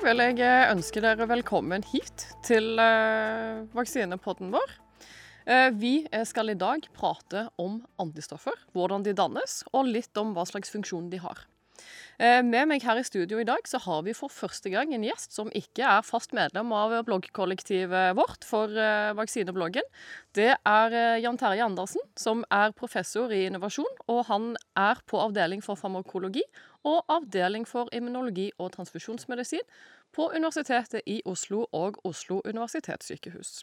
vil 0.00 0.20
jeg 0.22 0.38
eh, 0.40 0.70
ønske 0.72 1.00
dere 1.04 1.26
velkommen 1.28 1.82
hit 1.90 2.22
til 2.46 2.72
uh, 2.80 3.66
vaksinepodden 3.76 4.48
vår. 4.54 4.72
Uh, 5.44 5.68
vi 5.76 5.92
skal 6.28 6.52
i 6.54 6.56
dag 6.56 6.86
prate 6.96 7.44
om 7.60 7.82
antistoffer, 8.00 8.56
hvordan 8.72 9.04
de 9.04 9.12
dannes, 9.16 9.58
og 9.74 9.90
litt 9.92 10.16
om 10.20 10.32
hva 10.36 10.46
slags 10.48 10.72
funksjon 10.72 11.10
de 11.12 11.20
har. 11.20 11.44
Med 12.20 12.66
meg 12.68 12.82
her 12.84 12.98
i 13.00 13.04
studio 13.06 13.38
i 13.40 13.46
dag 13.48 13.64
så 13.64 13.78
har 13.80 14.02
vi 14.04 14.12
for 14.12 14.28
første 14.28 14.68
gang 14.68 14.90
en 14.92 15.06
gjest 15.06 15.32
som 15.32 15.48
ikke 15.56 15.86
er 15.88 16.04
fast 16.04 16.34
medlem 16.36 16.68
av 16.76 16.92
bloggkollektivet 17.06 18.12
vårt 18.18 18.44
for 18.44 18.68
vaksinebloggen. 19.16 19.86
Det 20.36 20.50
er 20.52 20.96
Jan 21.24 21.40
Terje 21.40 21.64
Andersen, 21.64 22.04
som 22.20 22.44
er 22.52 22.76
professor 22.76 23.32
i 23.32 23.46
innovasjon, 23.48 23.88
og 24.12 24.20
han 24.28 24.50
er 24.76 25.00
på 25.08 25.22
avdeling 25.24 25.64
for 25.64 25.80
farmakologi 25.80 26.44
og 26.84 27.04
avdeling 27.08 27.66
for 27.68 27.90
immunologi 27.92 28.50
og 28.58 28.72
transfusjonsmedisin 28.76 29.66
på 30.14 30.30
Universitetet 30.34 31.02
i 31.06 31.20
Oslo 31.24 31.66
og 31.72 32.00
Oslo 32.04 32.40
universitetssykehus. 32.44 33.60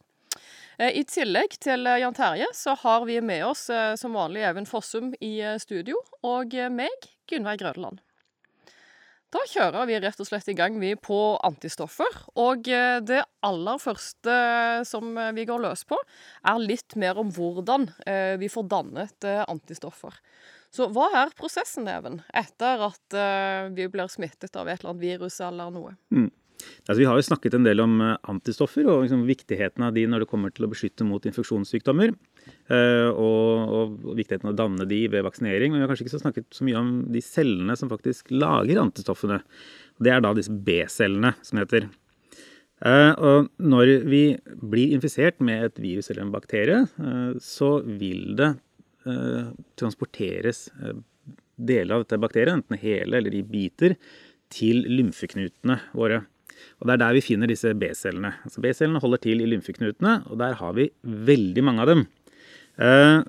Eh, 0.78 0.94
I 1.00 1.04
tillegg 1.10 1.58
til 1.64 1.88
Jan 1.88 2.16
Terje 2.18 2.50
så 2.56 2.76
har 2.84 3.06
vi 3.10 3.20
med 3.26 3.46
oss 3.48 3.68
eh, 3.74 3.96
som 4.00 4.18
vanlig 4.18 4.46
Even 4.48 4.68
Fossum 4.70 5.14
i 5.22 5.38
eh, 5.42 5.58
studio, 5.62 6.00
og 6.28 6.54
meg, 6.74 7.10
Gunnveig 7.30 7.62
Grødeland. 7.64 8.04
Da 9.34 9.42
kjører 9.52 9.90
vi 9.90 9.98
rett 10.00 10.22
og 10.24 10.28
slett 10.30 10.48
i 10.48 10.56
gang 10.56 10.78
vi 10.80 10.94
på 10.96 11.18
antistoffer. 11.44 12.14
Og 12.40 12.64
det 12.64 13.18
aller 13.44 13.82
første 13.84 14.36
som 14.88 15.20
vi 15.36 15.44
går 15.50 15.60
løs 15.66 15.84
på, 15.84 15.98
er 16.48 16.64
litt 16.64 16.96
mer 16.96 17.20
om 17.20 17.34
hvordan 17.36 17.90
vi 18.40 18.48
får 18.48 18.70
dannet 18.72 19.28
antistoffer. 19.44 20.16
Så 20.74 20.90
hva 20.94 21.08
er 21.24 21.32
prosessen, 21.38 21.88
Even, 21.90 22.20
etter 22.36 22.84
at 22.90 23.16
uh, 23.16 23.70
vi 23.74 23.88
blir 23.92 24.12
smittet 24.12 24.56
av 24.60 24.68
et 24.68 24.82
eller 24.82 24.94
annet 24.94 25.06
virus 25.06 25.40
eller 25.44 25.72
noe? 25.74 25.96
Mm. 26.14 26.30
Altså, 26.88 27.00
vi 27.02 27.08
har 27.08 27.18
jo 27.20 27.26
snakket 27.26 27.58
en 27.58 27.66
del 27.68 27.82
om 27.84 28.00
eh, 28.02 28.16
antistoffer 28.32 28.88
og 28.88 29.04
liksom, 29.04 29.26
viktigheten 29.28 29.84
av 29.86 29.94
de 29.96 30.06
når 30.10 30.24
det 30.24 30.30
kommer 30.32 30.54
til 30.54 30.66
å 30.68 30.72
beskytte 30.72 31.06
mot 31.08 31.24
infeksjonssykdommer. 31.30 32.14
Uh, 32.72 33.12
og, 33.12 33.74
og, 33.76 33.96
viktigheten 34.16 34.48
av 34.48 34.54
å 34.54 34.58
danne 34.58 34.88
de 34.88 35.02
ved 35.12 35.26
vaksinering. 35.28 35.74
Men 35.74 35.82
vi 35.82 35.86
har 35.86 35.92
kanskje 35.92 36.08
ikke 36.08 36.16
så 36.16 36.24
snakket 36.24 36.48
så 36.56 36.68
mye 36.68 36.80
om 36.80 36.92
de 37.12 37.24
cellene 37.24 37.76
som 37.80 37.92
faktisk 37.92 38.32
lager 38.34 38.82
antistoffene. 38.82 39.42
Det 40.00 40.14
er 40.14 40.24
da 40.24 40.34
disse 40.38 40.54
B-cellene, 40.54 41.34
som 41.46 41.62
heter. 41.62 41.90
Uh, 42.78 43.14
og 43.18 43.52
når 43.60 43.94
vi 44.08 44.22
blir 44.62 44.96
infisert 44.96 45.42
med 45.44 45.68
et 45.68 45.82
virus 45.82 46.12
eller 46.12 46.26
en 46.26 46.34
bakterie, 46.34 46.82
så 47.44 47.78
vil 47.84 48.38
det 48.40 48.54
transporteres 49.80 50.68
eh, 50.82 50.98
deler 51.58 51.98
av 51.98 52.06
dette 52.06 52.20
bakteriet, 52.22 52.54
enten 52.54 52.80
hele 52.82 53.22
eller 53.22 53.36
i 53.36 53.44
biter, 53.46 53.98
til 54.54 54.86
lymfeknutene 54.88 55.80
våre. 55.98 56.24
Og 56.80 56.88
Det 56.88 56.96
er 56.96 57.02
der 57.04 57.18
vi 57.18 57.26
finner 57.26 57.50
disse 57.50 57.74
B-cellene. 57.78 58.34
Altså 58.46 58.62
B-cellene 58.64 59.02
holder 59.04 59.22
til 59.24 59.42
i 59.42 59.50
lymfeknutene, 59.50 60.22
og 60.30 60.40
der 60.42 60.58
har 60.60 60.74
vi 60.78 60.90
veldig 61.04 61.64
mange 61.66 61.84
av 61.84 61.92
dem. 61.92 62.06
Eh, 62.78 63.24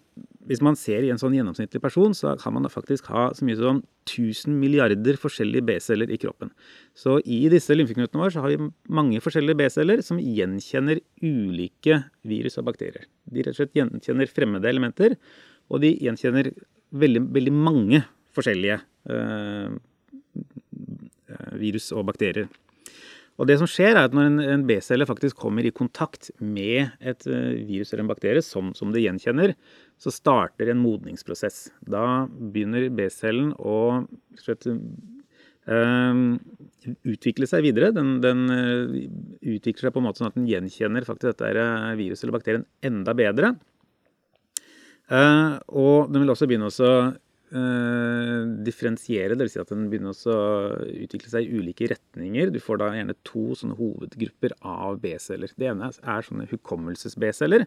hvis 0.48 0.62
man 0.64 0.76
ser 0.80 1.04
i 1.04 1.10
en 1.12 1.20
sånn 1.20 1.34
gjennomsnittlig 1.36 1.80
person, 1.84 2.14
så 2.16 2.32
kan 2.40 2.54
man 2.56 2.68
faktisk 2.72 3.10
ha 3.12 3.28
så 3.36 3.44
mye 3.44 3.58
som 3.58 3.82
1000 4.08 4.54
milliarder 4.56 5.18
forskjellige 5.20 5.66
B-celler 5.68 6.12
i 6.12 6.18
kroppen. 6.20 6.52
Så 6.96 7.18
i 7.24 7.42
disse 7.52 7.76
lymfeknutene 7.76 8.22
våre 8.22 8.32
så 8.32 8.44
har 8.44 8.54
vi 8.54 8.70
mange 8.88 9.20
forskjellige 9.24 9.60
B-celler 9.60 10.00
som 10.04 10.20
gjenkjenner 10.20 11.02
ulike 11.20 12.00
virus 12.28 12.56
og 12.60 12.68
bakterier. 12.70 13.04
De 13.28 13.44
rett 13.44 13.52
og 13.52 13.60
slett 13.60 13.76
gjenkjenner 13.76 14.32
fremmede 14.32 14.72
elementer 14.72 15.18
og 15.68 15.82
de 15.84 15.94
gjenkjenner 16.00 16.52
veldig, 16.98 17.22
veldig 17.34 17.54
mange 17.54 18.02
forskjellige 18.36 18.78
eh, 19.12 19.76
virus 21.60 21.90
og 21.92 22.06
bakterier. 22.08 22.48
Og 23.38 23.46
det 23.46 23.54
som 23.60 23.68
skjer, 23.70 23.92
er 23.94 24.08
at 24.08 24.14
når 24.16 24.26
en, 24.26 24.40
en 24.42 24.64
B-celle 24.66 25.06
faktisk 25.06 25.38
kommer 25.38 25.66
i 25.66 25.74
kontakt 25.74 26.32
med 26.42 26.90
et 26.98 27.22
uh, 27.30 27.54
virus 27.68 27.92
eller 27.92 28.02
en 28.02 28.10
bakterie 28.10 28.42
som, 28.42 28.72
som, 28.74 28.90
det 28.90 29.04
gjenkjenner, 29.04 29.54
så 29.98 30.10
starter 30.14 30.72
en 30.72 30.82
modningsprosess. 30.82 31.68
Da 31.86 32.26
begynner 32.26 32.88
B-cellen 32.98 33.52
å 33.62 33.78
slett, 34.42 34.66
uh, 34.66 36.24
utvikle 37.06 37.46
seg 37.46 37.62
videre. 37.68 37.92
Den, 37.94 38.16
den 38.24 38.44
uh, 38.50 38.98
utvikler 39.54 39.86
seg 39.86 39.94
på 39.94 40.02
en 40.02 40.08
måte 40.08 40.24
sånn 40.24 40.32
at 40.32 40.40
den 40.40 40.50
gjenkjenner 40.50 41.06
faktisk 41.06 41.30
dette 41.30 41.70
viruset 42.00 42.26
eller 42.26 42.38
bakterien 42.40 42.66
enda 42.90 43.14
bedre. 43.22 43.54
Uh, 45.08 45.56
og 45.72 46.12
den 46.12 46.22
vil 46.22 46.34
også 46.34 46.46
begynne 46.48 46.68
å 46.68 46.88
uh, 46.92 48.42
differensiere, 48.64 49.38
dvs. 49.38 49.54
Si 49.54 49.62
at 49.62 49.72
den 49.72 49.86
begynner 49.88 50.12
å 50.12 50.42
utvikle 50.84 51.32
seg 51.32 51.46
i 51.46 51.62
ulike 51.62 51.88
retninger. 51.94 52.52
Du 52.52 52.60
får 52.60 52.82
da 52.82 52.90
gjerne 52.92 53.16
to 53.28 53.46
sånne 53.56 53.78
hovedgrupper 53.78 54.58
av 54.60 55.00
B-celler. 55.04 55.54
Det 55.56 55.70
ene 55.70 55.88
er 55.88 56.28
sånne 56.28 56.48
hukommelses-B-celler, 56.52 57.64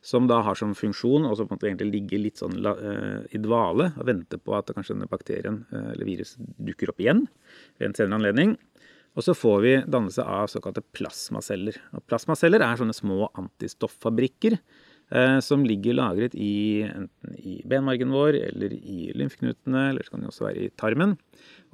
som 0.00 0.30
da 0.30 0.40
har 0.46 0.56
som 0.56 0.72
funksjon 0.76 1.28
å 1.28 1.36
egentlig 1.36 1.90
ligge 1.90 2.22
litt 2.22 2.40
sånn 2.40 2.56
uh, 2.64 3.20
i 3.28 3.42
dvale 3.44 3.90
og 4.00 4.08
vente 4.08 4.40
på 4.40 4.56
at 4.56 4.72
kanskje 4.72 4.96
denne 4.96 5.10
bakterien 5.10 5.62
eller 5.76 6.08
viruset 6.08 6.40
dukker 6.56 6.94
opp 6.94 7.04
igjen 7.04 7.26
ved 7.76 7.90
en 7.90 7.98
senere 7.98 8.22
anledning. 8.22 8.56
Og 9.18 9.26
så 9.26 9.34
får 9.34 9.58
vi 9.60 9.72
dannelse 9.90 10.22
av 10.22 10.48
såkalte 10.48 10.84
plasmaceller. 10.96 11.76
Og 11.98 12.04
plasmaceller 12.08 12.62
er 12.62 12.78
sånne 12.78 12.94
små 12.96 13.26
antistofffabrikker 13.36 14.56
Eh, 14.56 14.89
som 15.42 15.64
ligger 15.66 15.96
lagret 15.98 16.36
i 16.38 16.84
enten 16.86 17.32
i 17.42 17.56
benmargen 17.66 18.12
vår 18.14 18.36
eller 18.38 18.70
i 18.78 19.08
lymfeknutene, 19.18 19.88
eller 19.90 20.06
så 20.06 20.12
kan 20.12 20.22
det 20.22 20.28
også 20.30 20.44
være 20.46 20.62
i 20.68 20.70
tarmen. 20.78 21.16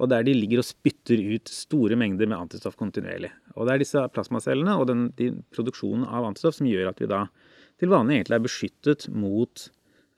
Og 0.01 0.09
der 0.09 0.25
de 0.25 0.33
ligger 0.33 0.61
og 0.61 0.67
spytter 0.67 1.21
ut 1.35 1.49
store 1.51 1.97
mengder 1.99 2.29
med 2.29 2.37
antistoff 2.37 2.77
kontinuerlig. 2.79 3.29
Og 3.55 3.67
det 3.67 3.75
er 3.75 3.83
disse 3.83 4.03
plasmacellene 4.13 4.77
og 4.77 4.87
den, 4.89 5.07
de, 5.17 5.31
produksjonen 5.53 6.05
av 6.05 6.27
antistoff 6.27 6.57
som 6.59 6.69
gjør 6.69 6.91
at 6.91 7.01
vi 7.01 7.09
da 7.09 7.25
til 7.77 7.93
vanlig 7.93 8.19
egentlig 8.19 8.37
er 8.37 8.45
beskyttet 8.45 9.07
mot 9.13 9.67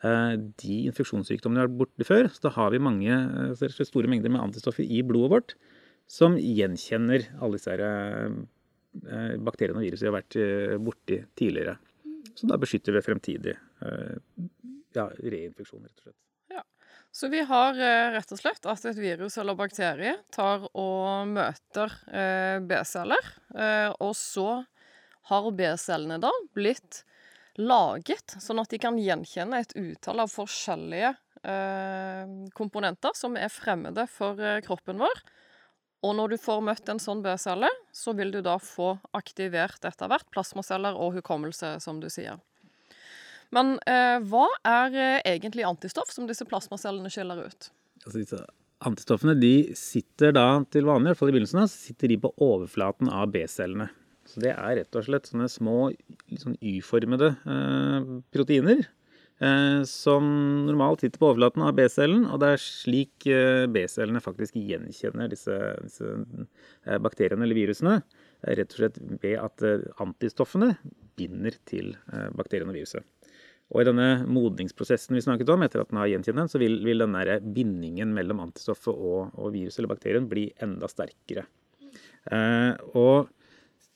eh, 0.07 0.35
de 0.63 0.77
infeksjonssykdommene 0.91 1.59
vi 1.59 1.63
har 1.65 1.71
vært 1.71 1.81
borte 1.81 2.07
før. 2.07 2.31
Så 2.31 2.47
da 2.47 2.53
har 2.55 2.71
vi 2.71 2.83
mange 2.83 3.19
eh, 3.19 3.83
store 3.83 4.11
mengder 4.11 4.31
med 4.31 4.43
antistoffer 4.47 4.87
i 4.87 5.03
blodet 5.03 5.33
vårt 5.35 5.55
som 6.09 6.35
gjenkjenner 6.39 7.27
alle 7.37 7.59
disse 7.59 7.71
her, 7.71 7.83
eh, 7.85 9.35
bakteriene 9.45 9.79
og 9.79 9.85
virusene 9.85 10.07
vi 10.07 10.11
har 10.11 10.17
vært 10.17 10.39
eh, 10.41 10.79
borti 10.81 11.21
tidligere. 11.39 11.77
Så 12.39 12.47
da 12.47 12.55
beskytter 12.55 12.95
vi 12.95 13.01
fremtidig 13.03 13.51
eh, 13.83 14.17
ja, 14.95 15.09
reinfeksjon, 15.19 15.83
rett 15.83 15.97
og 15.99 16.05
slett. 16.05 16.19
Ja. 16.53 16.61
Så 17.11 17.27
vi 17.33 17.41
har 17.43 17.75
eh, 17.75 18.11
rett 18.15 18.31
og 18.31 18.39
slett 18.39 18.69
at 18.71 18.85
et 18.87 19.01
virus 19.01 19.35
eller 19.41 19.57
bakterie 19.59 20.13
tar 20.31 20.63
og 20.71 21.33
møter 21.33 21.97
eh, 22.07 22.61
B-celler, 22.63 23.33
og 23.99 24.13
så 24.15 24.61
har 25.29 25.49
B-cellene 25.51 26.19
da 26.23 26.31
blitt 26.55 27.03
laget 27.59 28.37
sånn 28.39 28.61
at 28.63 28.71
de 28.71 28.79
kan 28.79 28.95
gjenkjenne 28.95 29.59
et 29.59 29.75
utall 29.75 30.23
av 30.23 30.31
forskjellige 30.31 31.17
komponenter 32.55 33.13
som 33.15 33.37
er 33.39 33.51
fremmede 33.51 34.03
for 34.11 34.39
kroppen 34.65 34.99
vår. 34.99 35.21
Og 36.05 36.13
når 36.15 36.33
du 36.33 36.37
får 36.39 36.61
møtt 36.63 36.91
en 36.91 37.01
sånn 37.01 37.23
B-celle, 37.23 37.69
så 37.91 38.13
vil 38.15 38.31
du 38.31 38.39
da 38.45 38.55
få 38.63 38.93
aktivert 39.17 39.83
etter 39.87 40.07
hvert 40.11 40.27
plasmaceller 40.31 40.95
og 40.95 41.17
hukommelse, 41.17 41.75
som 41.83 41.99
du 41.99 42.07
sier. 42.11 42.39
Men 43.55 43.75
eh, 43.89 44.21
hva 44.29 44.45
er 44.67 44.95
eh, 44.95 45.21
egentlig 45.33 45.65
antistoff 45.67 46.11
som 46.13 46.29
disse 46.29 46.45
plasmacellene 46.47 47.11
skiller 47.11 47.43
ut? 47.49 47.71
Altså 48.05 48.17
disse 48.21 48.45
Antistoffene 48.79 49.33
de 49.35 49.73
sitter 49.75 50.31
da 50.31 50.61
til 50.71 50.85
vanlig, 50.87 51.09
i 51.09 51.11
hvert 51.11 51.19
fall 51.19 51.31
i 51.31 51.33
begynnelsen, 51.35 51.65
sitter 51.67 52.13
de 52.13 52.15
på 52.23 52.29
overflaten 52.39 53.09
av 53.11 53.25
B-cellene. 53.33 53.89
Så 54.29 54.39
det 54.39 54.53
er 54.53 54.77
rett 54.77 54.95
og 54.95 55.03
slett 55.03 55.27
sånne 55.27 55.49
små 55.51 55.89
sånn 56.39 56.55
Y-formede 56.63 57.33
eh, 57.43 58.07
proteiner 58.31 58.85
som 59.87 60.25
normalt 60.67 61.03
sitter 61.03 61.21
på 61.21 61.29
overflaten 61.29 61.63
av 61.63 61.75
B-cellen. 61.77 62.25
Og 62.27 62.41
det 62.43 62.53
er 62.53 62.63
slik 62.63 63.27
eh, 63.31 63.65
B-cellene 63.71 64.21
faktisk 64.23 64.57
gjenkjenner 64.59 65.31
disse, 65.31 65.55
disse, 65.85 66.15
eh, 66.85 66.99
bakteriene 66.99 67.47
eller 67.47 67.57
virusene. 67.57 68.01
Rett 68.59 68.75
og 68.75 68.81
slett 68.81 68.99
ved 69.23 69.37
at 69.39 69.63
antistoffene 69.99 70.73
binder 71.19 71.55
til 71.67 71.91
bakteriene 72.39 72.71
og 72.71 72.77
viruset. 72.77 73.03
Og 73.69 73.83
i 73.83 73.85
denne 73.85 74.07
modningsprosessen 74.25 75.17
vi 75.17 75.21
snakket 75.21 75.51
om, 75.53 75.61
etter 75.61 75.83
at 75.83 75.91
den 75.91 75.99
har 76.01 76.09
gjenkjent 76.09 76.39
den, 76.41 76.49
så 76.49 76.61
vil, 76.61 76.79
vil 76.85 77.03
denne 77.03 77.37
bindingen 77.53 78.15
mellom 78.15 78.41
antistoffet 78.47 78.95
og, 78.95 79.35
og 79.37 79.51
viruset 79.53 79.81
eller 79.81 79.91
bakterien 79.91 80.29
bli 80.31 80.47
enda 80.65 80.89
sterkere. 80.89 81.45
Eh, 82.33 82.73
og 82.97 83.29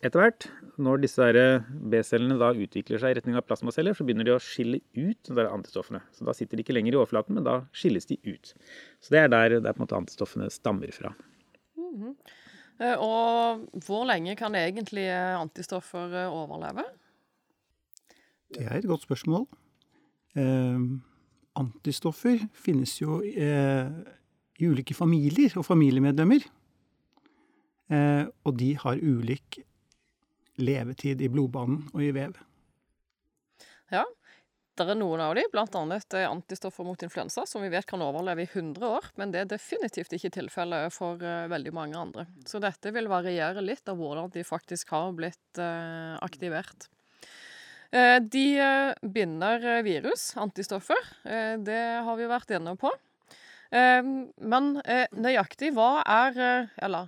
etter 0.03 0.19
hvert, 0.19 0.47
når 0.83 1.03
disse 1.03 1.25
B-cellene 1.91 2.35
da 2.41 2.51
utvikler 2.51 2.99
seg 3.01 3.13
i 3.13 3.17
retning 3.19 3.37
av 3.39 3.45
plasmaceller, 3.47 3.95
så 3.95 4.05
begynner 4.05 4.27
de 4.27 4.33
å 4.35 4.41
skille 4.41 4.81
ut 4.97 5.29
de 5.29 5.45
antistoffene. 5.47 6.01
Så 6.15 6.27
da 6.27 6.35
sitter 6.35 6.59
de 6.59 6.65
ikke 6.65 6.75
lenger 6.75 6.95
i 6.95 6.99
overflaten, 6.99 7.37
men 7.37 7.45
da 7.47 7.61
skilles 7.75 8.09
de 8.09 8.17
ut. 8.27 8.53
Så 9.03 9.15
det 9.15 9.21
er 9.23 9.31
der, 9.31 9.59
der 9.63 9.75
på 9.75 9.81
en 9.81 9.85
måte 9.85 9.99
antistoffene 9.99 10.49
stammer 10.51 10.91
fra. 10.95 11.13
Mm 11.77 11.93
-hmm. 12.01 12.15
Og 12.99 13.83
hvor 13.85 14.05
lenge 14.05 14.35
kan 14.35 14.55
egentlig 14.55 15.07
antistoffer 15.09 16.13
eh, 16.23 16.33
overleve? 16.33 16.83
Det 18.53 18.65
er 18.65 18.77
et 18.77 18.87
godt 18.87 19.01
spørsmål. 19.01 19.47
Eh, 20.35 20.79
antistoffer 21.55 22.47
finnes 22.53 23.01
jo 23.01 23.21
eh, 23.21 23.89
i 24.59 24.65
ulike 24.67 24.93
familier 24.93 25.53
og 25.57 25.65
familiemedlemmer. 25.65 26.41
Eh, 27.93 28.25
og 28.43 28.59
de 28.59 28.73
har 28.77 29.01
ulik 29.01 29.59
levetid 30.61 31.21
i 31.21 31.29
blodbanen 31.31 31.87
og 31.93 32.03
i 32.03 32.11
vev. 32.15 32.37
Ja. 33.93 34.05
Det 34.73 34.87
er 34.89 34.97
noen 34.97 35.21
av 35.21 35.35
dem, 35.37 35.45
bl.a. 35.53 35.65
antistoffer 36.25 36.85
mot 36.87 37.03
influensa, 37.05 37.43
som 37.45 37.61
vi 37.61 37.69
vet 37.69 37.85
kan 37.85 38.01
overleve 38.01 38.41
i 38.41 38.49
100 38.49 38.87
år. 38.87 39.05
Men 39.21 39.29
det 39.29 39.43
er 39.43 39.51
definitivt 39.51 40.15
ikke 40.17 40.31
tilfellet 40.33 40.95
for 40.95 41.21
uh, 41.21 41.45
veldig 41.51 41.73
mange 41.77 41.99
andre. 41.99 42.25
Så 42.49 42.57
dette 42.63 42.89
vil 42.95 43.09
variere 43.11 43.61
litt 43.61 43.85
av 43.91 44.01
hvordan 44.01 44.33
de 44.33 44.41
faktisk 44.47 44.95
har 44.95 45.13
blitt 45.13 45.61
uh, 45.61 46.17
aktivert. 46.25 46.89
Uh, 47.93 48.17
de 48.17 48.47
binder 49.05 49.69
virus, 49.85 50.31
antistoffer. 50.41 50.97
det 51.61 51.81
har 52.07 52.17
vi 52.17 52.31
vært 52.31 52.57
inne 52.57 52.73
på. 52.73 52.89
men 53.73 54.65
nøyaktig 55.17 55.71
hva 55.73 56.03
er 56.05 56.35
Eller 56.77 57.07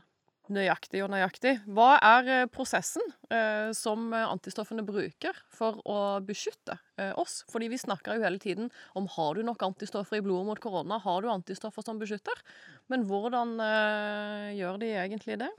nøyaktig 0.53 1.01
og 1.05 1.11
nøyaktig. 1.13 1.55
Hva 1.65 1.95
er 1.97 2.29
eh, 2.31 2.47
prosessen 2.51 3.03
eh, 3.33 3.71
som 3.75 4.11
antistoffene 4.15 4.85
bruker 4.85 5.37
for 5.53 5.81
å 5.89 5.97
beskytte 6.25 6.77
eh, 7.01 7.13
oss? 7.17 7.41
Fordi 7.51 7.69
vi 7.71 7.81
snakker 7.81 8.17
jo 8.17 8.25
hele 8.25 8.41
tiden 8.41 8.71
om 8.97 9.09
har 9.17 9.35
du 9.35 9.45
nok 9.47 9.65
antistoffer 9.65 10.19
i 10.19 10.25
blodet 10.25 10.49
mot 10.49 10.61
korona, 10.61 10.99
har 11.01 11.23
du 11.23 11.31
antistoffer 11.33 11.85
som 11.85 12.01
beskytter? 12.01 12.43
Men 12.91 13.07
hvordan 13.09 13.57
eh, 13.63 14.49
gjør 14.59 14.81
de 14.83 14.91
egentlig 14.95 15.39
det? 15.41 15.51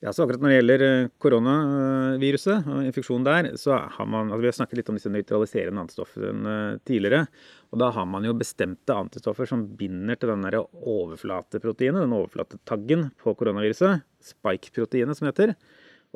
Ja, 0.00 0.14
så 0.16 0.24
akkurat 0.24 0.40
Når 0.40 0.48
det 0.48 0.56
gjelder 0.56 0.82
eh, 0.86 1.08
koronaviruset 1.20 2.68
og 2.72 2.86
infeksjonen 2.88 3.26
der, 3.26 3.48
så 3.60 3.76
har 3.84 4.06
man 4.08 4.30
altså 4.30 4.40
Vi 4.40 4.48
har 4.48 4.56
snakket 4.56 4.80
litt 4.80 4.88
om 4.88 4.96
disse 4.96 5.12
nøytraliserende 5.12 5.82
antistoffene 5.84 6.54
tidligere. 6.88 7.26
og 7.68 7.82
Da 7.82 7.90
har 7.92 8.06
man 8.08 8.24
jo 8.24 8.32
bestemte 8.32 8.96
antistoffer 8.96 9.50
som 9.50 9.66
binder 9.76 10.16
til 10.16 10.32
den 10.32 10.46
overflateproteinet, 10.48 12.00
den 12.00 12.16
overflatetaggen 12.16 13.10
på 13.20 13.36
koronaviruset. 13.36 14.00
Spike-proteinet, 14.24 15.20
som 15.20 15.28
heter. 15.28 15.52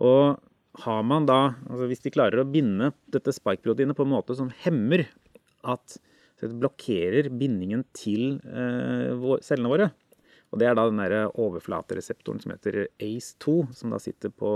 Og 0.00 0.40
har 0.84 1.04
man 1.06 1.28
da, 1.28 1.54
altså 1.68 1.86
hvis 1.90 2.02
de 2.02 2.14
klarer 2.14 2.40
å 2.40 2.48
binde 2.48 2.88
dette 3.12 3.36
spike-proteinet 3.36 3.96
på 3.96 4.08
en 4.08 4.14
måte 4.16 4.34
som 4.38 4.48
hemmer 4.64 5.04
at 5.62 5.98
det 6.40 6.56
blokkerer 6.60 7.28
bindingen 7.32 7.84
til 7.96 8.40
eh, 8.48 9.36
cellene 9.44 9.70
våre, 9.70 9.92
og 10.54 10.60
det 10.62 10.70
er 10.70 10.78
da 10.78 10.86
den 10.86 11.02
der 11.02 11.32
overflatereseptoren 11.34 12.38
som 12.42 12.54
heter 12.54 12.86
ACE2, 13.02 13.56
som 13.74 13.90
da 13.90 13.98
sitter 14.02 14.30
på, 14.30 14.52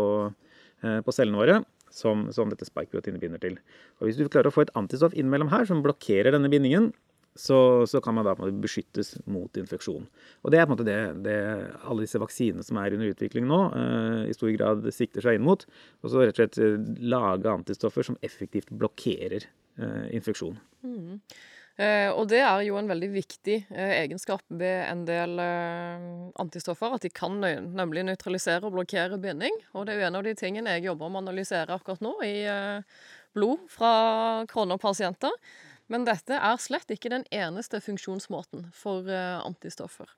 eh, 0.85 1.01
på 1.03 1.15
cellene 1.15 1.43
våre. 1.43 1.59
Som, 1.99 2.27
som 2.37 2.51
dette 2.53 2.67
spike-proteinet 2.69 3.23
binder 3.23 3.41
til. 3.41 3.55
Og 3.99 4.07
Hvis 4.07 4.19
du 4.19 4.27
klarer 4.29 4.51
å 4.51 4.53
få 4.53 4.67
et 4.67 4.73
antistoff 4.77 5.15
innimellom 5.17 5.49
her 5.49 5.65
som 5.67 5.81
blokkerer 5.83 6.35
denne 6.35 6.51
bindingen, 6.53 6.91
så, 7.39 7.87
så, 7.87 8.01
kan 8.05 8.17
man 8.17 8.27
da 8.27 8.35
beskyttes 8.35 9.15
mot 9.31 9.57
infeksjon. 9.57 10.05
Og 10.43 10.53
Det 10.53 10.59
er 10.59 10.67
på 10.67 10.75
en 10.75 10.77
måte 10.77 10.87
det, 10.89 10.99
det 11.25 11.37
alle 11.87 12.05
disse 12.05 12.21
vaksinene 12.21 12.67
som 12.67 12.81
er 12.83 12.97
under 12.97 13.13
utvikling 13.13 13.47
nå, 13.49 13.61
eh, 13.79 14.23
i 14.29 14.37
stor 14.37 14.51
grad 14.57 14.89
sikter 14.95 15.25
seg 15.25 15.39
inn 15.39 15.47
mot. 15.47 15.65
Og 16.03 16.13
så 16.13 16.25
rett 16.25 16.35
og 16.35 16.43
slett 16.43 16.59
eh, 16.65 16.77
lage 17.15 17.53
antistoffer 17.53 18.11
som 18.11 18.19
effektivt 18.27 18.73
blokkerer 18.75 19.47
eh, 19.47 20.09
infeksjon. 20.19 20.59
Mm. 20.85 21.23
Eh, 21.79 22.09
og 22.11 22.27
det 22.33 22.41
er 22.43 22.65
jo 22.67 22.75
en 22.81 22.91
veldig 22.91 23.09
viktig 23.13 23.57
eh, 23.71 23.93
egenskap 24.01 24.43
ved 24.51 24.81
en 24.89 25.05
del 25.07 25.39
eh, 25.39 26.09
antistoffer, 26.43 26.97
at 26.97 27.07
de 27.07 27.13
kan 27.15 27.39
nemlig 27.39 28.03
nøytralisere 28.09 28.67
og 28.67 28.75
blokkere 28.75 29.21
binding. 29.23 29.55
Og 29.79 29.87
det 29.87 29.95
er 29.95 30.03
jo 30.03 30.09
en 30.09 30.19
av 30.19 30.27
de 30.27 30.35
tingene 30.39 30.75
jeg 30.77 30.89
jobber 30.89 31.13
med 31.13 31.23
å 31.23 31.25
analysere 31.29 31.79
akkurat 31.79 32.03
nå, 32.05 32.17
i 32.27 32.37
blod 33.37 33.65
fra 33.71 33.93
koronapasienter. 34.51 35.35
Men 35.89 36.05
dette 36.05 36.37
er 36.37 36.61
slett 36.61 36.91
ikke 36.93 37.15
den 37.15 37.25
eneste 37.33 37.81
funksjonsmåten 37.81 38.67
for 38.77 39.07
antistoffer. 39.09 40.11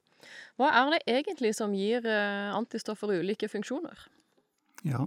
Hva 0.59 0.73
er 0.81 0.97
det 0.97 1.05
egentlig 1.21 1.53
som 1.57 1.77
gir 1.77 2.05
antistoffer 2.11 3.13
ulike 3.21 3.49
funksjoner? 3.49 4.03
Ja, 4.83 5.07